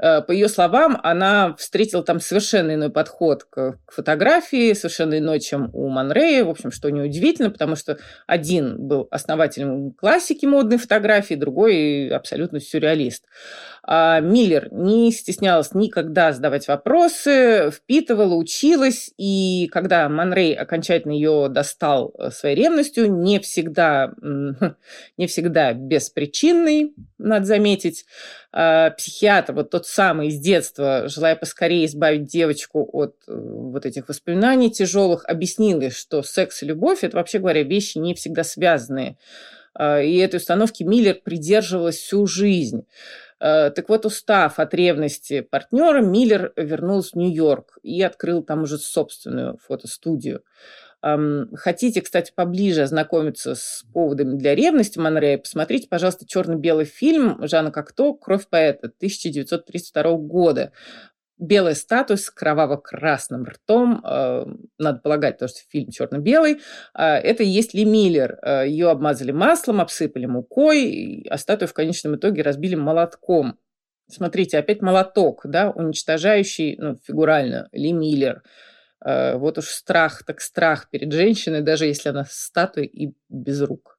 Э, 0.00 0.20
по 0.22 0.32
ее 0.32 0.48
словам, 0.48 1.00
она 1.02 1.54
встретила 1.56 2.02
там 2.02 2.20
совершенно 2.20 2.74
иной 2.74 2.90
подход 2.90 3.44
к, 3.44 3.78
к 3.84 3.92
фотографии, 3.92 4.72
совершенно 4.72 5.18
иной, 5.18 5.40
чем 5.40 5.70
у 5.72 5.88
Манрея, 5.88 6.44
в 6.44 6.50
общем, 6.50 6.70
что 6.70 6.90
неудивительно, 6.90 7.50
потому 7.50 7.74
что 7.74 7.98
один 8.26 8.86
был 8.86 9.08
основателем 9.10 9.92
классики 9.92 10.46
модной 10.46 10.78
фотографии, 10.78 11.34
другой 11.34 12.08
абсолютно 12.10 12.60
сюрреалист. 12.60 13.24
А 13.82 14.20
Миллер 14.20 14.68
не 14.70 15.10
стеснялась 15.10 15.72
никогда 15.74 16.32
задавать 16.32 16.68
вопросы, 16.68 17.70
впитывала, 17.72 18.34
училась, 18.34 19.10
и 19.16 19.68
когда 19.72 20.08
Манрей 20.08 20.54
окончательно 20.54 21.12
ее 21.12 21.48
достал 21.48 22.14
э, 22.18 22.30
своей 22.30 22.54
ревностью, 22.54 23.10
не 23.10 23.40
всегда, 23.40 24.12
не 25.16 25.26
всегда 25.26 25.72
беспричинный, 25.72 26.94
надо 27.16 27.46
заметить, 27.46 28.04
а 28.52 28.90
психиатр, 28.90 29.52
вот 29.52 29.70
тот 29.70 29.86
самый 29.88 30.28
из 30.28 30.38
детства, 30.38 31.08
желая 31.08 31.34
поскорее 31.34 31.86
избавить 31.86 32.26
девочку 32.26 32.88
от 32.92 33.16
э, 33.26 33.32
вот 33.34 33.86
этих 33.86 34.08
воспоминаний 34.08 34.70
тяжелых, 34.70 35.24
объяснил 35.24 35.80
ей, 35.80 35.90
что 35.90 36.22
секс 36.22 36.62
и 36.62 36.66
любовь– 36.66 36.98
это, 37.02 37.16
вообще 37.16 37.38
говоря, 37.38 37.62
вещи 37.62 37.98
не 37.98 38.14
всегда 38.14 38.44
связанные. 38.44 39.16
А, 39.74 40.00
и 40.00 40.16
этой 40.16 40.36
установки 40.36 40.82
Миллер 40.82 41.14
придерживалась 41.14 41.96
всю 41.96 42.26
жизнь. 42.26 42.84
Э, 43.40 43.70
так 43.70 43.88
вот, 43.88 44.04
устав 44.04 44.58
от 44.58 44.74
ревности 44.74 45.40
партнера, 45.40 46.02
Миллер 46.02 46.52
вернулся 46.56 47.12
в 47.12 47.16
Нью-Йорк 47.16 47.78
и 47.82 48.02
открыл 48.02 48.42
там 48.42 48.64
уже 48.64 48.78
собственную 48.78 49.58
фотостудию. 49.58 50.42
Хотите, 51.00 52.00
кстати, 52.00 52.32
поближе 52.34 52.82
ознакомиться 52.82 53.54
с 53.54 53.84
поводами 53.92 54.36
для 54.36 54.54
ревности 54.54 54.98
Монрея, 54.98 55.38
посмотрите, 55.38 55.88
пожалуйста, 55.88 56.26
черно-белый 56.26 56.86
фильм 56.86 57.46
Жана 57.46 57.70
Кокто 57.70 58.14
«Кровь 58.14 58.48
поэта» 58.48 58.88
1932 58.88 60.16
года 60.16 60.72
белый 61.38 61.74
статус 61.74 62.24
с 62.24 62.30
кроваво-красным 62.30 63.44
ртом, 63.44 64.02
э, 64.04 64.44
надо 64.78 64.98
полагать, 64.98 65.34
потому 65.34 65.48
что 65.48 65.60
фильм 65.70 65.90
черно-белый, 65.90 66.60
э, 66.94 67.02
это 67.02 67.42
и 67.42 67.46
есть 67.46 67.74
Ли 67.74 67.84
Миллер. 67.84 68.38
Э, 68.42 68.66
Ее 68.66 68.90
обмазали 68.90 69.32
маслом, 69.32 69.80
обсыпали 69.80 70.26
мукой, 70.26 71.24
а 71.30 71.38
статую 71.38 71.68
в 71.68 71.74
конечном 71.74 72.16
итоге 72.16 72.42
разбили 72.42 72.74
молотком. 72.74 73.58
Смотрите, 74.10 74.58
опять 74.58 74.82
молоток, 74.82 75.42
да, 75.44 75.70
уничтожающий, 75.70 76.76
ну, 76.78 76.96
фигурально, 77.06 77.68
Ли 77.72 77.92
Миллер. 77.92 78.42
Вот 79.04 79.58
уж 79.58 79.66
страх, 79.66 80.24
так 80.24 80.40
страх 80.40 80.90
перед 80.90 81.12
женщиной, 81.12 81.60
даже 81.60 81.86
если 81.86 82.08
она 82.08 82.26
статуя 82.28 82.84
и 82.84 83.12
без 83.28 83.62
рук. 83.62 83.98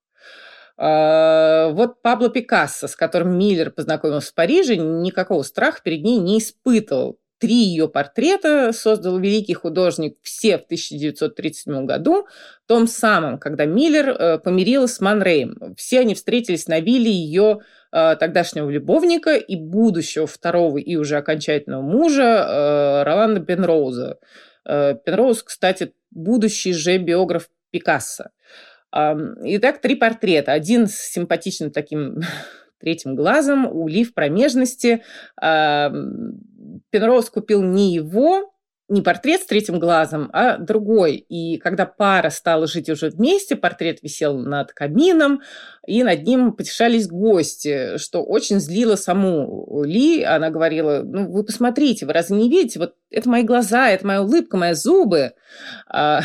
Вот 0.77 2.01
Пабло 2.01 2.29
Пикассо, 2.29 2.87
с 2.87 2.95
которым 2.95 3.37
Миллер 3.37 3.71
познакомился 3.71 4.31
в 4.31 4.33
Париже, 4.33 4.75
никакого 4.75 5.43
страха 5.43 5.79
перед 5.83 6.03
ней 6.03 6.17
не 6.17 6.39
испытывал. 6.39 7.19
Три 7.39 7.55
ее 7.55 7.87
портрета 7.87 8.73
создал 8.73 9.17
великий 9.17 9.53
художник 9.53 10.17
все 10.21 10.57
в 10.57 10.63
1937 10.63 11.85
году, 11.85 12.27
том 12.67 12.85
самом, 12.85 13.39
когда 13.39 13.63
Миллер 13.63 14.09
э, 14.09 14.39
помирилась 14.39 14.95
с 14.95 14.99
Манреем. 14.99 15.73
Все 15.77 16.01
они 16.01 16.15
встретились 16.15 16.67
на 16.67 16.81
вилле 16.81 17.09
ее 17.09 17.59
э, 17.93 18.17
тогдашнего 18.19 18.69
любовника 18.69 19.37
и 19.37 19.55
будущего 19.55 20.27
второго 20.27 20.79
и 20.79 20.97
уже 20.97 21.15
окончательного 21.15 21.81
мужа 21.81 22.23
э, 22.23 23.03
Роланда 23.03 23.39
Пенроуза. 23.39 24.17
Э, 24.21 24.25
Пенроуз, 24.65 25.43
кстати, 25.43 25.93
будущий 26.11 26.73
же 26.73 26.97
биограф 26.97 27.49
Пикассо. 27.71 28.25
Э, 28.95 29.15
итак, 29.43 29.81
три 29.81 29.95
портрета. 29.95 30.53
Один 30.53 30.87
с 30.87 30.95
симпатичным 30.95 31.71
таким 31.71 32.21
третьим 32.79 33.15
глазом, 33.15 33.67
у 33.67 33.87
Лив 33.87 34.13
промежности. 34.13 35.03
Э, 35.41 35.89
Пенроуз 36.89 37.29
купил 37.29 37.61
не 37.63 37.93
его, 37.93 38.53
не 38.89 39.01
портрет 39.01 39.41
с 39.41 39.45
третьим 39.45 39.79
глазом, 39.79 40.29
а 40.33 40.57
другой. 40.57 41.15
И 41.15 41.57
когда 41.57 41.85
пара 41.85 42.29
стала 42.29 42.67
жить 42.67 42.89
уже 42.89 43.09
вместе, 43.09 43.55
портрет 43.55 43.99
висел 44.01 44.37
над 44.37 44.73
камином, 44.73 45.41
и 45.85 46.03
над 46.03 46.23
ним 46.23 46.53
потешались 46.53 47.07
гости, 47.07 47.97
что 47.97 48.23
очень 48.23 48.59
злило 48.59 48.95
саму 48.95 49.83
Ли. 49.83 50.23
Она 50.23 50.49
говорила, 50.49 51.03
ну, 51.03 51.31
вы 51.31 51.43
посмотрите, 51.43 52.05
вы 52.05 52.13
разве 52.13 52.35
не 52.37 52.49
видите? 52.49 52.79
Вот 52.79 52.95
это 53.11 53.29
мои 53.29 53.43
глаза, 53.43 53.89
это 53.89 54.05
моя 54.05 54.23
улыбка, 54.23 54.57
мои 54.57 54.73
зубы. 54.73 55.33
А, 55.87 56.21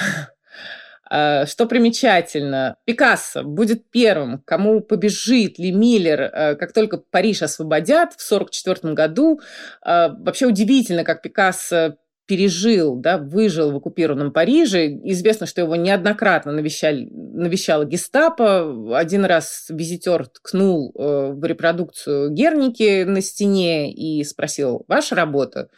а, 1.11 1.47
что 1.47 1.67
примечательно, 1.67 2.77
Пикассо 2.87 3.43
будет 3.43 3.91
первым, 3.91 4.43
кому 4.45 4.81
побежит 4.81 5.59
Ли 5.59 5.71
Миллер, 5.71 6.23
э, 6.23 6.55
как 6.57 6.73
только 6.73 6.97
Париж 6.97 7.43
освободят 7.43 8.15
в 8.15 8.27
1944 8.27 8.95
году. 8.95 9.41
А, 9.83 10.09
вообще 10.09 10.47
удивительно, 10.47 11.05
как 11.05 11.23
Пикассо 11.23 11.99
пережил, 12.27 12.97
да, 12.97 13.19
выжил 13.19 13.71
в 13.73 13.77
оккупированном 13.77 14.33
Париже. 14.33 14.87
Известно, 15.05 15.47
что 15.47 15.61
его 15.61 15.77
неоднократно 15.77 16.53
навещали, 16.53 17.09
навещала 17.11 17.85
гестапо. 17.85 18.97
Один 18.97 19.25
раз 19.25 19.67
визитер 19.69 20.27
ткнул 20.27 20.93
э, 20.95 21.33
в 21.33 21.45
репродукцию 21.45 22.31
Герники 22.31 23.05
на 23.05 23.21
стене 23.21 23.93
и 23.93 24.25
спросил, 24.25 24.85
ваша 24.89 25.15
работа? 25.15 25.69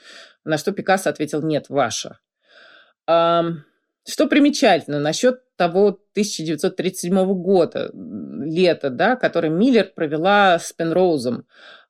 На 0.44 0.58
что 0.58 0.72
Пикассо 0.72 1.10
ответил, 1.10 1.42
нет, 1.42 1.66
ваша. 1.68 2.18
Что 4.08 4.28
примечательно 4.28 5.00
насчет 5.00 5.40
того 5.56 5.88
1937 5.88 7.24
года, 7.34 7.90
лета, 7.92 8.90
да, 8.90 9.16
который 9.16 9.50
Миллер 9.50 9.90
провела 9.94 10.58
с 10.60 10.72
Пенроузом, 10.72 11.46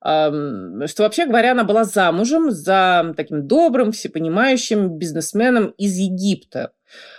что, 0.07 1.03
вообще 1.03 1.27
говоря, 1.27 1.53
она 1.53 1.65
была 1.65 1.85
замужем 1.85 2.53
за 2.53 3.13
таким 3.17 3.49
добрым, 3.49 3.91
всепонимающим 3.91 4.99
бизнесменом 4.99 5.75
из 5.79 5.97
Египта. 5.97 6.73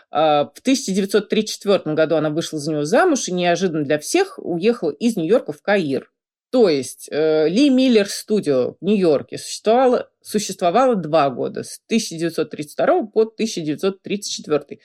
А, 0.10 0.45
в 0.45 0.60
1934 0.60 1.95
году 1.95 2.15
она 2.15 2.30
вышла 2.30 2.60
за 2.60 2.71
него 2.71 2.86
замуж 2.86 3.28
и 3.28 3.34
неожиданно 3.34 3.84
для 3.84 4.00
всех 4.00 4.39
уехала 4.39 4.91
из 4.91 5.17
Нью-Йорка 5.17 5.52
в 5.52 5.62
Каир. 5.62 6.10
То 6.50 6.69
есть 6.69 7.10
э, 7.12 7.50
Ли 7.50 7.69
Миллер 7.69 8.08
студио 8.08 8.78
в 8.80 8.86
Нью-Йорке 8.86 9.38
существовало, 9.38 10.10
существовало 10.21 10.95
два 10.95 11.30
года, 11.30 11.63
с 11.63 11.82
1932 11.88 13.04
по 13.08 13.23
1934. 13.23 14.80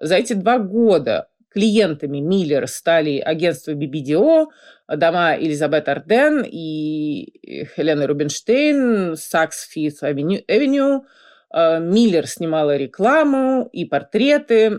За 0.00 0.16
эти 0.16 0.32
два 0.32 0.58
года 0.58 1.28
клиентами 1.58 2.18
Миллер 2.18 2.68
стали 2.68 3.18
агентство 3.18 3.72
BBDO, 3.72 4.46
дома 4.88 5.36
Элизабет 5.36 5.88
Арден 5.88 6.44
и 6.46 7.66
Хелены 7.74 8.06
Рубинштейн, 8.06 9.16
Сакс 9.16 9.68
Фифth 9.68 10.02
Авеню. 10.02 11.04
Миллер 11.52 12.26
снимала 12.28 12.76
рекламу 12.76 13.68
и 13.72 13.86
портреты 13.86 14.70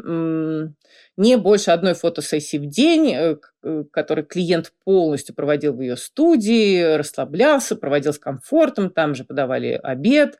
не 1.19 1.35
больше 1.35 1.71
одной 1.71 1.95
фотосессии 1.95 2.55
в 2.55 2.65
день, 2.67 3.13
э, 3.13 3.35
э, 3.63 3.83
который 3.91 4.23
клиент 4.23 4.71
полностью 4.85 5.35
проводил 5.35 5.73
в 5.73 5.81
ее 5.81 5.97
студии, 5.97 6.95
расслаблялся, 6.95 7.75
проводил 7.75 8.13
с 8.13 8.19
комфортом, 8.19 8.89
там 8.89 9.15
же 9.15 9.25
подавали 9.25 9.77
обед. 9.83 10.39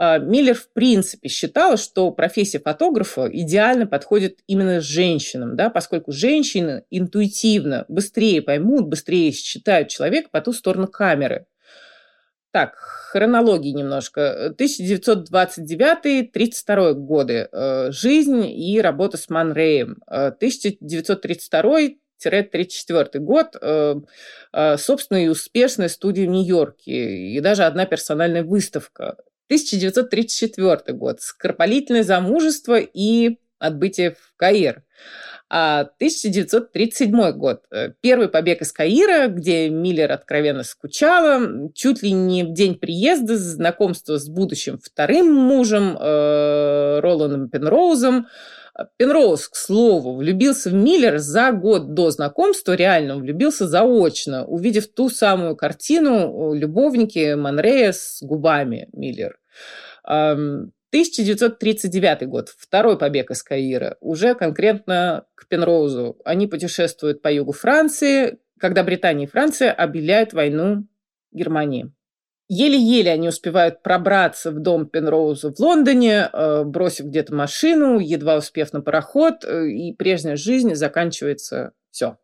А, 0.00 0.18
Миллер, 0.18 0.54
в 0.54 0.72
принципе, 0.72 1.28
считала, 1.28 1.76
что 1.76 2.12
профессия 2.12 2.60
фотографа 2.60 3.28
идеально 3.30 3.88
подходит 3.88 4.38
именно 4.46 4.80
женщинам, 4.80 5.56
да, 5.56 5.70
поскольку 5.70 6.12
женщины 6.12 6.84
интуитивно 6.88 7.84
быстрее 7.88 8.40
поймут, 8.40 8.86
быстрее 8.86 9.32
считают 9.32 9.88
человека 9.88 10.28
по 10.30 10.40
ту 10.40 10.52
сторону 10.52 10.86
камеры. 10.86 11.46
Так, 12.52 12.76
хронологии 12.76 13.72
немножко. 13.72 14.54
1929-32 14.58 16.92
годы. 16.94 17.48
Э, 17.50 17.90
жизнь 17.90 18.46
и 18.46 18.80
работа 18.80 19.16
с 19.16 19.28
Манреем. 19.28 20.00
1932 20.06 21.96
1934 22.20 23.24
год, 23.24 23.56
э, 23.60 23.94
э, 24.52 24.76
собственно, 24.76 25.24
и 25.24 25.28
успешная 25.28 25.88
студия 25.88 26.26
в 26.26 26.30
Нью-Йорке, 26.30 26.92
и 26.92 27.40
даже 27.40 27.62
одна 27.62 27.86
персональная 27.86 28.42
выставка. 28.42 29.16
1934 29.48 30.96
год, 30.96 31.20
скоропалительное 31.20 32.02
замужество 32.02 32.78
и 32.78 33.38
отбытие 33.58 34.12
в 34.12 34.36
Каир. 34.36 34.84
1937 35.50 37.20
а, 37.20 37.32
год. 37.32 37.62
Э, 37.70 37.92
первый 38.02 38.28
побег 38.28 38.60
из 38.60 38.70
Каира, 38.70 39.28
где 39.28 39.70
Миллер 39.70 40.12
откровенно 40.12 40.62
скучала. 40.62 41.70
Чуть 41.74 42.02
ли 42.02 42.12
не 42.12 42.44
в 42.44 42.52
день 42.52 42.74
приезда 42.74 43.38
знакомство 43.38 44.18
с 44.18 44.28
будущим 44.28 44.78
вторым 44.78 45.32
мужем 45.32 45.96
э, 45.98 47.00
Роландом 47.00 47.48
Пенроузом. 47.48 48.26
Пенроуз, 48.96 49.48
к 49.48 49.56
слову, 49.56 50.16
влюбился 50.16 50.70
в 50.70 50.74
Миллер 50.74 51.18
за 51.18 51.50
год 51.52 51.94
до 51.94 52.10
знакомства, 52.10 52.74
реально 52.74 53.16
влюбился 53.16 53.66
заочно, 53.66 54.44
увидев 54.44 54.86
ту 54.88 55.08
самую 55.08 55.56
картину 55.56 56.52
любовники 56.54 57.34
Монрея 57.34 57.92
с 57.92 58.22
губами 58.22 58.88
Миллер. 58.92 59.38
1939 60.04 62.28
год, 62.28 62.50
второй 62.56 62.98
побег 62.98 63.30
из 63.30 63.42
Каира, 63.42 63.96
уже 64.00 64.34
конкретно 64.34 65.24
к 65.34 65.48
Пенроузу. 65.48 66.18
Они 66.24 66.46
путешествуют 66.46 67.20
по 67.20 67.32
югу 67.32 67.52
Франции, 67.52 68.38
когда 68.58 68.84
Британия 68.84 69.26
и 69.26 69.30
Франция 69.30 69.72
объявляют 69.72 70.32
войну 70.32 70.86
Германии. 71.30 71.92
Еле-еле 72.48 73.12
они 73.12 73.28
успевают 73.28 73.82
пробраться 73.82 74.50
в 74.50 74.58
дом 74.60 74.86
Пенроуза 74.86 75.52
в 75.52 75.60
Лондоне, 75.60 76.30
э, 76.32 76.64
бросив 76.64 77.06
где-то 77.06 77.34
машину, 77.34 77.98
едва 77.98 78.36
успев 78.36 78.72
на 78.72 78.80
пароход, 78.80 79.44
э, 79.44 79.66
и 79.66 79.92
прежняя 79.92 80.36
жизнь 80.36 80.74
заканчивается 80.74 81.72
все. 81.90 82.16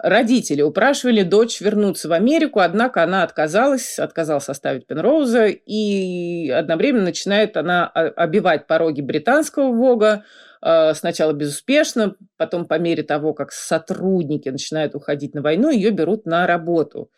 Родители 0.00 0.62
упрашивали 0.62 1.24
дочь 1.24 1.60
вернуться 1.60 2.08
в 2.08 2.12
Америку, 2.12 2.60
однако 2.60 3.02
она 3.02 3.22
отказалась, 3.22 3.98
отказалась 3.98 4.48
оставить 4.48 4.86
Пенроуза, 4.86 5.46
и 5.46 6.48
одновременно 6.48 7.04
начинает 7.04 7.56
она 7.58 7.88
обивать 7.88 8.66
пороги 8.66 9.02
британского 9.02 9.72
ВОГа, 9.72 10.24
э, 10.62 10.94
сначала 10.94 11.34
безуспешно, 11.34 12.14
потом 12.38 12.64
по 12.64 12.78
мере 12.78 13.02
того, 13.02 13.34
как 13.34 13.52
сотрудники 13.52 14.48
начинают 14.48 14.94
уходить 14.94 15.34
на 15.34 15.42
войну, 15.42 15.68
ее 15.68 15.90
берут 15.90 16.24
на 16.24 16.46
работу. 16.46 17.10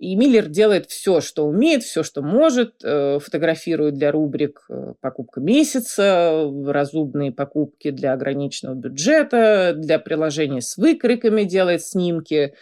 И 0.00 0.16
Миллер 0.16 0.46
делает 0.46 0.86
все, 0.88 1.20
что 1.20 1.46
умеет, 1.46 1.82
все, 1.82 2.02
что 2.02 2.22
может, 2.22 2.76
э, 2.82 3.18
фотографирует 3.18 3.96
для 3.96 4.10
рубрик 4.10 4.64
э, 4.70 4.94
«Покупка 4.98 5.40
месяца», 5.40 6.50
разумные 6.64 7.32
покупки 7.32 7.90
для 7.90 8.14
ограниченного 8.14 8.76
бюджета, 8.76 9.74
для 9.76 9.98
приложения 9.98 10.62
с 10.62 10.78
выкриками 10.78 11.42
делает 11.42 11.82
снимки. 11.82 12.54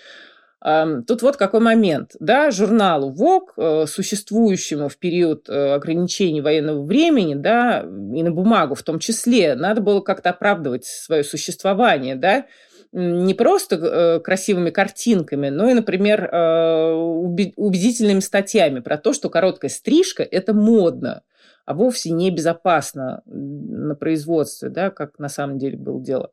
Тут 0.60 1.22
вот 1.22 1.36
какой 1.36 1.60
момент. 1.60 2.16
Да, 2.18 2.50
журналу 2.50 3.14
Vogue, 3.14 3.52
э, 3.56 3.86
существующему 3.86 4.88
в 4.88 4.96
период 4.96 5.48
ограничений 5.48 6.40
военного 6.40 6.84
времени, 6.84 7.34
да, 7.34 7.82
и 7.82 8.22
на 8.24 8.32
бумагу 8.32 8.74
в 8.74 8.82
том 8.82 8.98
числе, 8.98 9.54
надо 9.54 9.80
было 9.80 10.00
как-то 10.00 10.30
оправдывать 10.30 10.84
свое 10.84 11.22
существование, 11.22 12.16
да, 12.16 12.46
не 12.92 13.34
просто 13.34 13.76
э, 13.76 14.20
красивыми 14.20 14.70
картинками, 14.70 15.48
но 15.48 15.68
и, 15.68 15.74
например, 15.74 16.24
э, 16.24 16.92
убедительными 16.92 18.20
статьями 18.20 18.80
про 18.80 18.96
то, 18.96 19.12
что 19.12 19.28
короткая 19.30 19.70
стрижка– 19.70 20.22
это 20.30 20.54
модно, 20.54 21.22
а 21.66 21.74
вовсе 21.74 22.10
не 22.10 22.30
безопасно 22.30 23.22
на 23.26 23.94
производстве, 23.94 24.70
да, 24.70 24.90
как 24.90 25.18
на 25.18 25.28
самом 25.28 25.58
деле 25.58 25.76
было 25.76 26.00
дело 26.00 26.30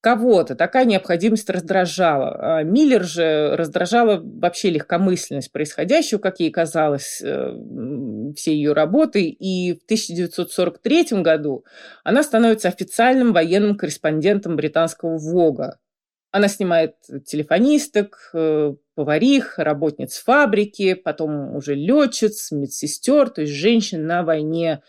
кого-то 0.00 0.54
такая 0.54 0.84
необходимость 0.84 1.50
раздражала. 1.50 2.58
А 2.58 2.62
Миллер 2.62 3.04
же 3.04 3.54
раздражала 3.56 4.20
вообще 4.22 4.70
легкомысленность 4.70 5.52
происходящего, 5.52 6.18
как 6.18 6.40
ей 6.40 6.50
казалось, 6.50 7.20
э, 7.22 7.54
всей 8.36 8.56
ее 8.56 8.72
работы. 8.72 9.24
И 9.24 9.74
в 9.74 9.84
1943 9.84 11.22
году 11.22 11.64
она 12.02 12.22
становится 12.22 12.68
официальным 12.68 13.32
военным 13.32 13.76
корреспондентом 13.76 14.56
британского 14.56 15.18
ВОГа. 15.18 15.78
Она 16.32 16.48
снимает 16.48 16.94
телефонисток, 17.26 18.30
э, 18.34 18.74
поварих, 18.94 19.58
работниц 19.58 20.18
фабрики, 20.18 20.94
потом 20.94 21.56
уже 21.56 21.74
летчиц, 21.74 22.52
медсестер, 22.52 23.30
то 23.30 23.40
есть 23.40 23.52
женщин 23.52 24.06
на 24.06 24.22
войне 24.22 24.82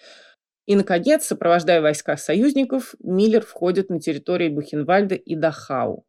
и, 0.65 0.75
наконец, 0.75 1.25
сопровождая 1.25 1.81
войска 1.81 2.17
союзников, 2.17 2.95
Миллер 2.99 3.45
входит 3.45 3.89
на 3.89 3.99
территорию 3.99 4.53
Бухенвальда 4.53 5.15
и 5.15 5.35
Дахау 5.35 6.05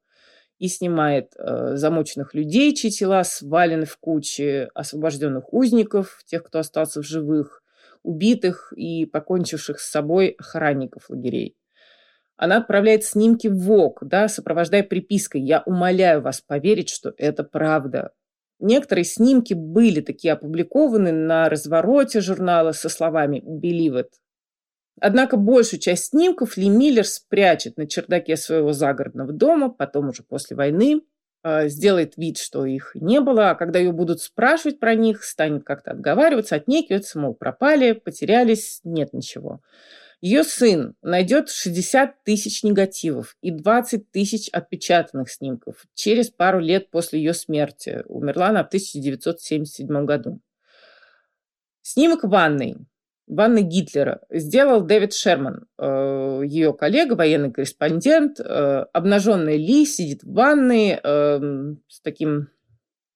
и 0.58 0.68
снимает 0.68 1.32
э, 1.36 1.76
замученных 1.76 2.34
людей, 2.34 2.74
чьи 2.74 2.90
тела 2.90 3.24
свалены 3.24 3.86
в 3.86 3.96
кучи, 3.96 4.68
освобожденных 4.74 5.52
узников, 5.52 6.20
тех, 6.24 6.44
кто 6.44 6.60
остался 6.60 7.02
в 7.02 7.06
живых, 7.06 7.62
убитых 8.04 8.72
и 8.76 9.06
покончивших 9.06 9.80
с 9.80 9.90
собой 9.90 10.36
охранников 10.38 11.10
лагерей. 11.10 11.56
Она 12.36 12.58
отправляет 12.58 13.04
снимки 13.04 13.48
в 13.48 13.58
ВОК, 13.58 14.00
да, 14.02 14.28
сопровождая 14.28 14.82
припиской 14.82 15.40
«Я 15.40 15.62
умоляю 15.64 16.22
вас 16.22 16.40
поверить, 16.40 16.90
что 16.90 17.12
это 17.16 17.44
правда». 17.44 18.12
Некоторые 18.58 19.04
снимки 19.04 19.54
были 19.54 20.00
такие 20.00 20.34
опубликованы 20.34 21.10
на 21.10 21.48
развороте 21.48 22.20
журнала 22.20 22.70
со 22.70 22.88
словами 22.88 23.42
«Believe 23.44 24.00
it», 24.00 24.10
Однако 25.00 25.36
большую 25.36 25.80
часть 25.80 26.06
снимков 26.06 26.56
Ли 26.56 26.68
Миллер 26.68 27.04
спрячет 27.04 27.76
на 27.76 27.86
чердаке 27.86 28.36
своего 28.36 28.72
загородного 28.72 29.32
дома, 29.32 29.70
потом 29.70 30.10
уже 30.10 30.22
после 30.22 30.56
войны, 30.56 31.00
а, 31.44 31.66
сделает 31.68 32.16
вид, 32.16 32.38
что 32.38 32.64
их 32.64 32.92
не 32.94 33.20
было, 33.20 33.50
а 33.50 33.54
когда 33.54 33.78
ее 33.78 33.92
будут 33.92 34.20
спрашивать 34.20 34.78
про 34.78 34.94
них, 34.94 35.24
станет 35.24 35.64
как-то 35.64 35.90
отговариваться, 35.90 36.54
отнекиваться, 36.54 37.18
мол, 37.18 37.34
пропали, 37.34 37.92
потерялись, 37.92 38.80
нет 38.84 39.12
ничего. 39.12 39.60
Ее 40.20 40.44
сын 40.44 40.94
найдет 41.02 41.50
60 41.50 42.22
тысяч 42.22 42.62
негативов 42.62 43.36
и 43.40 43.50
20 43.50 44.12
тысяч 44.12 44.48
отпечатанных 44.50 45.28
снимков 45.28 45.84
через 45.94 46.30
пару 46.30 46.60
лет 46.60 46.92
после 46.92 47.18
ее 47.18 47.34
смерти. 47.34 48.04
Умерла 48.06 48.50
она 48.50 48.62
в 48.62 48.68
1977 48.68 50.04
году. 50.04 50.40
Снимок 51.80 52.22
ванной 52.22 52.76
ванны 53.32 53.62
Гитлера 53.62 54.20
сделал 54.30 54.82
Дэвид 54.82 55.14
Шерман, 55.14 55.66
э, 55.78 56.42
ее 56.44 56.72
коллега, 56.74 57.14
военный 57.14 57.50
корреспондент. 57.50 58.40
Э, 58.40 58.84
обнаженная 58.92 59.56
Ли 59.56 59.86
сидит 59.86 60.22
в 60.22 60.32
ванной 60.32 61.00
э, 61.02 61.40
с 61.88 62.00
таким 62.02 62.48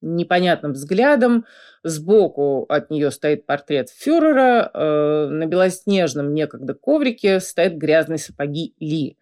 непонятным 0.01 0.73
взглядом. 0.73 1.45
Сбоку 1.83 2.65
от 2.69 2.91
нее 2.91 3.11
стоит 3.11 3.47
портрет 3.47 3.91
фюрера. 3.91 4.71
На 4.75 5.47
белоснежном 5.47 6.35
некогда 6.35 6.75
коврике 6.75 7.41
стоят 7.41 7.75
грязные 7.75 8.19
сапоги 8.19 8.75
Ли. 8.79 9.19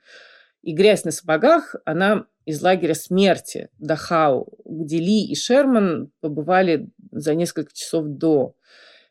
И 0.62 0.72
грязь 0.72 1.04
на 1.04 1.10
сапогах, 1.10 1.76
она 1.84 2.26
из 2.44 2.60
лагеря 2.60 2.94
смерти 2.94 3.68
Дахау, 3.78 4.58
где 4.64 4.98
Ли 4.98 5.26
и 5.26 5.34
Шерман 5.34 6.10
побывали 6.20 6.88
за 7.12 7.34
несколько 7.34 7.72
часов 7.72 8.06
до. 8.06 8.56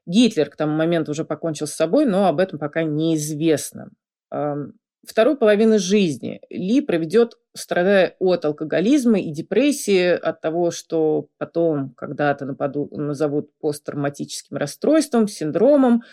Гитлер 0.06 0.50
к 0.50 0.56
тому 0.56 0.76
моменту 0.76 1.12
уже 1.12 1.26
покончил 1.26 1.68
с 1.68 1.74
собой, 1.74 2.06
но 2.06 2.28
об 2.28 2.40
этом 2.40 2.60
пока 2.60 2.84
неизвестно. 2.84 3.90
Вторую 5.06 5.38
половину 5.38 5.80
жизни 5.80 6.40
Ли 6.50 6.80
проведет, 6.80 7.34
страдая 7.54 8.16
от 8.20 8.46
алкоголизма 8.46 9.20
и 9.20 9.32
депрессии, 9.32 10.12
от 10.12 10.40
того, 10.40 10.72
что 10.72 11.28
потом 11.38 11.94
когда-то 11.98 12.46
назовут 12.46 13.50
посттравматическим 13.60 14.56
расстройством, 14.56 15.28
синдромом, 15.28 16.04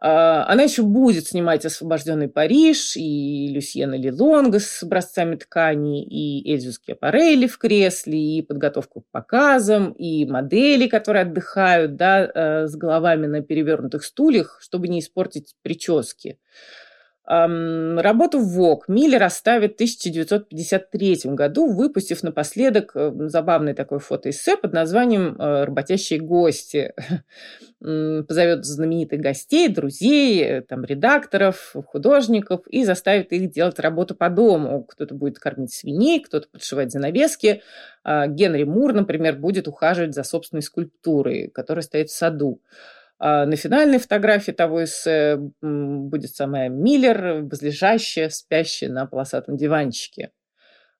она 0.00 0.64
еще 0.64 0.82
будет 0.82 1.28
снимать 1.28 1.64
«Освобожденный 1.64 2.28
Париж» 2.28 2.96
и 2.96 3.48
Люсьена 3.48 3.94
Лилонга 3.94 4.58
с 4.58 4.82
образцами 4.82 5.36
тканей, 5.36 6.02
и 6.02 6.52
Эльзу 6.52 6.72
Скиапарелли 6.72 7.46
в 7.46 7.58
кресле, 7.58 8.18
и 8.18 8.42
подготовку 8.42 9.02
к 9.02 9.10
показам, 9.10 9.92
и 9.92 10.26
модели, 10.26 10.88
которые 10.88 11.22
отдыхают 11.22 11.96
да, 11.96 12.24
э, 12.26 12.66
с 12.66 12.76
головами 12.76 13.26
на 13.26 13.40
перевернутых 13.40 14.04
стульях, 14.04 14.58
чтобы 14.60 14.88
не 14.88 15.00
испортить 15.00 15.54
прически. 15.62 16.38
Работу 17.26 18.38
в 18.38 18.48
ВОК 18.52 18.86
Миллер 18.88 19.22
оставит 19.22 19.72
в 19.72 19.74
1953 19.76 21.20
году, 21.32 21.72
выпустив 21.72 22.22
напоследок 22.22 22.92
э, 22.94 23.12
забавный 23.28 23.72
такой 23.72 23.98
фотоэссе 23.98 24.58
под 24.58 24.74
названием 24.74 25.34
э, 25.38 25.64
«Работящие 25.64 26.20
гости». 26.20 26.92
Позовет 27.80 28.66
знаменитых 28.66 29.20
гостей, 29.20 29.68
друзей, 29.68 30.42
э, 30.42 30.60
там, 30.60 30.84
редакторов, 30.84 31.74
художников 31.86 32.66
и 32.66 32.84
заставит 32.84 33.32
их 33.32 33.50
делать 33.50 33.78
работу 33.78 34.14
по 34.14 34.28
дому. 34.28 34.84
Кто-то 34.84 35.14
будет 35.14 35.38
кормить 35.38 35.72
свиней, 35.72 36.20
кто-то 36.20 36.48
подшивать 36.52 36.92
занавески. 36.92 37.62
А 38.02 38.26
Генри 38.26 38.64
Мур, 38.64 38.92
например, 38.92 39.36
будет 39.36 39.66
ухаживать 39.66 40.14
за 40.14 40.24
собственной 40.24 40.62
скульптурой, 40.62 41.48
которая 41.48 41.82
стоит 41.82 42.10
в 42.10 42.14
саду. 42.14 42.60
А 43.18 43.46
на 43.46 43.56
финальной 43.56 43.98
фотографии 43.98 44.52
того 44.52 44.84
эссе 44.84 45.38
будет 45.62 46.34
самая 46.34 46.68
Миллер, 46.68 47.44
возлежащая, 47.44 48.28
спящая 48.28 48.90
на 48.90 49.06
полосатом 49.06 49.56
диванчике. 49.56 50.32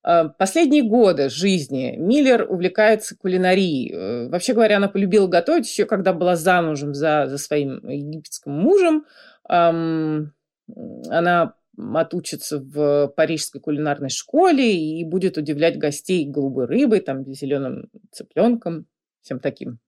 А, 0.03 0.29
последние 0.29 0.83
годы 0.83 1.31
жизни 1.31 1.95
Миллер 1.97 2.47
увлекается 2.49 3.17
кулинарией. 3.17 3.93
Э, 3.93 4.29
вообще 4.29 4.53
говоря, 4.53 4.77
она 4.77 4.89
полюбила 4.89 5.27
готовить 5.27 5.69
еще 5.69 5.87
когда 5.87 6.13
была 6.13 6.37
замужем 6.37 6.95
за, 6.95 7.27
за 7.27 7.39
своим 7.39 7.87
египетским 7.89 8.53
мужем. 8.53 9.07
Она 9.47 11.55
отучится 11.95 12.61
в 12.61 13.09
парижской 13.09 13.61
кулинарной 13.61 14.09
школе 14.09 14.75
и 14.75 15.05
будет 15.05 15.37
удивлять 15.37 15.79
гостей 15.79 16.27
голубой 16.27 16.67
рыбой, 16.67 17.01
там, 17.01 17.25
зеленым 17.35 17.91
цыпленком, 18.13 18.87
всем 19.21 19.41
таким 19.41 19.81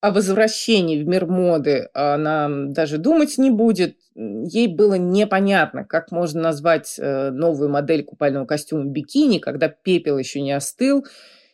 о 0.00 0.12
возвращении 0.12 1.02
в 1.02 1.06
мир 1.06 1.26
моды 1.26 1.90
она 1.92 2.48
даже 2.48 2.98
думать 2.98 3.36
не 3.36 3.50
будет. 3.50 3.96
Ей 4.14 4.66
было 4.66 4.94
непонятно, 4.94 5.84
как 5.84 6.10
можно 6.10 6.40
назвать 6.40 6.96
э, 6.98 7.30
новую 7.30 7.68
модель 7.68 8.04
купального 8.04 8.46
костюма 8.46 8.84
бикини, 8.86 9.38
когда 9.38 9.68
пепел 9.68 10.16
еще 10.18 10.40
не 10.40 10.52
остыл, 10.52 11.04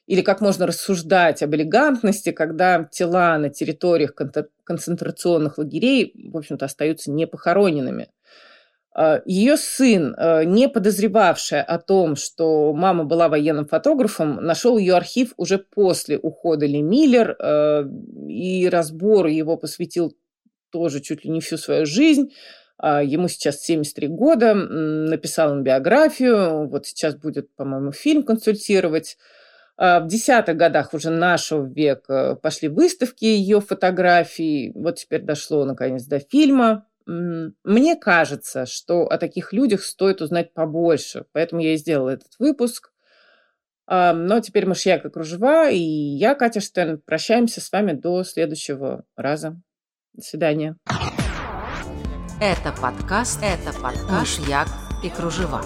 или 0.07 0.23
как 0.23 0.41
можно 0.41 0.67
рассуждать 0.67 1.43
об 1.43 1.55
элегантности, 1.57 2.31
когда 2.31 2.85
тела 2.85 3.37
на 3.39 3.51
территориях 3.51 4.15
концентрационных 4.65 5.59
лагерей, 5.59 6.13
в 6.33 6.37
общем-то, 6.37 6.67
остаются 6.67 7.11
непохороненными. 7.11 8.09
А, 8.99 9.21
Ее 9.27 9.59
сын, 9.59 10.15
а, 10.17 10.43
не 10.45 10.71
подозревавший 10.71 11.61
о 11.61 11.79
том, 11.79 12.17
что 12.17 12.73
мама 12.73 13.05
была 13.05 13.29
военным 13.29 13.67
фотографом, 13.67 14.37
нашел 14.37 14.79
ее 14.79 14.95
архив 14.95 15.35
уже 15.37 15.59
после 15.59 16.19
ухода 16.19 16.65
Ли 16.65 16.81
Миллер 16.81 17.37
а, 17.39 17.85
и 18.27 18.67
разбору 18.71 19.29
его 19.29 19.59
посвятил 19.59 20.17
тоже 20.71 21.01
чуть 21.01 21.25
ли 21.27 21.31
не 21.31 21.41
всю 21.41 21.59
свою 21.59 21.85
жизнь. 21.87 22.33
Ему 22.83 23.29
сейчас 23.29 23.63
73 23.63 24.09
года, 24.09 24.53
написал 24.53 25.55
им 25.55 25.63
биографию, 25.63 26.69
вот 26.69 26.87
сейчас 26.87 27.15
будет, 27.15 27.55
по-моему, 27.57 27.93
фильм 27.93 28.23
консультировать. 28.23 29.17
В 29.79 30.05
десятых 30.07 30.59
годах 30.59 30.93
уже 30.93 31.09
нашего 31.09 31.65
века 31.65 32.39
пошли 32.43 32.69
выставки 32.69 33.25
ее 33.25 33.63
фотографий. 33.63 34.73
Вот 34.75 34.97
теперь 34.97 35.23
дошло, 35.23 35.65
наконец, 35.65 36.05
до 36.05 36.19
фильма 36.19 36.86
мне 37.07 37.97
кажется, 37.97 38.66
что 38.66 39.07
о 39.07 39.16
таких 39.19 39.53
людях 39.53 39.83
стоит 39.83 40.21
узнать 40.21 40.53
побольше, 40.53 41.27
поэтому 41.33 41.62
я 41.62 41.75
и 41.75 41.77
сделала 41.77 42.11
этот 42.11 42.33
выпуск. 42.38 42.92
Но 43.88 44.40
теперь 44.40 44.66
мышьяк 44.66 45.05
и 45.05 45.11
кружева, 45.11 45.71
и 45.71 45.79
я, 45.79 46.35
Катя 46.35 46.61
Штерн, 46.61 46.99
прощаемся 46.99 47.61
с 47.61 47.71
вами 47.71 47.92
до 47.92 48.25
следующего 48.25 49.05
раза. 49.14 49.61
До 50.12 50.23
свидания. 50.23 50.77
Это 52.40 52.73
подкаст, 52.83 53.40
это 53.42 53.73
подкаст 53.81 54.11
«Мышьяк 54.11 54.69
и 55.05 55.09
кружева». 55.09 55.62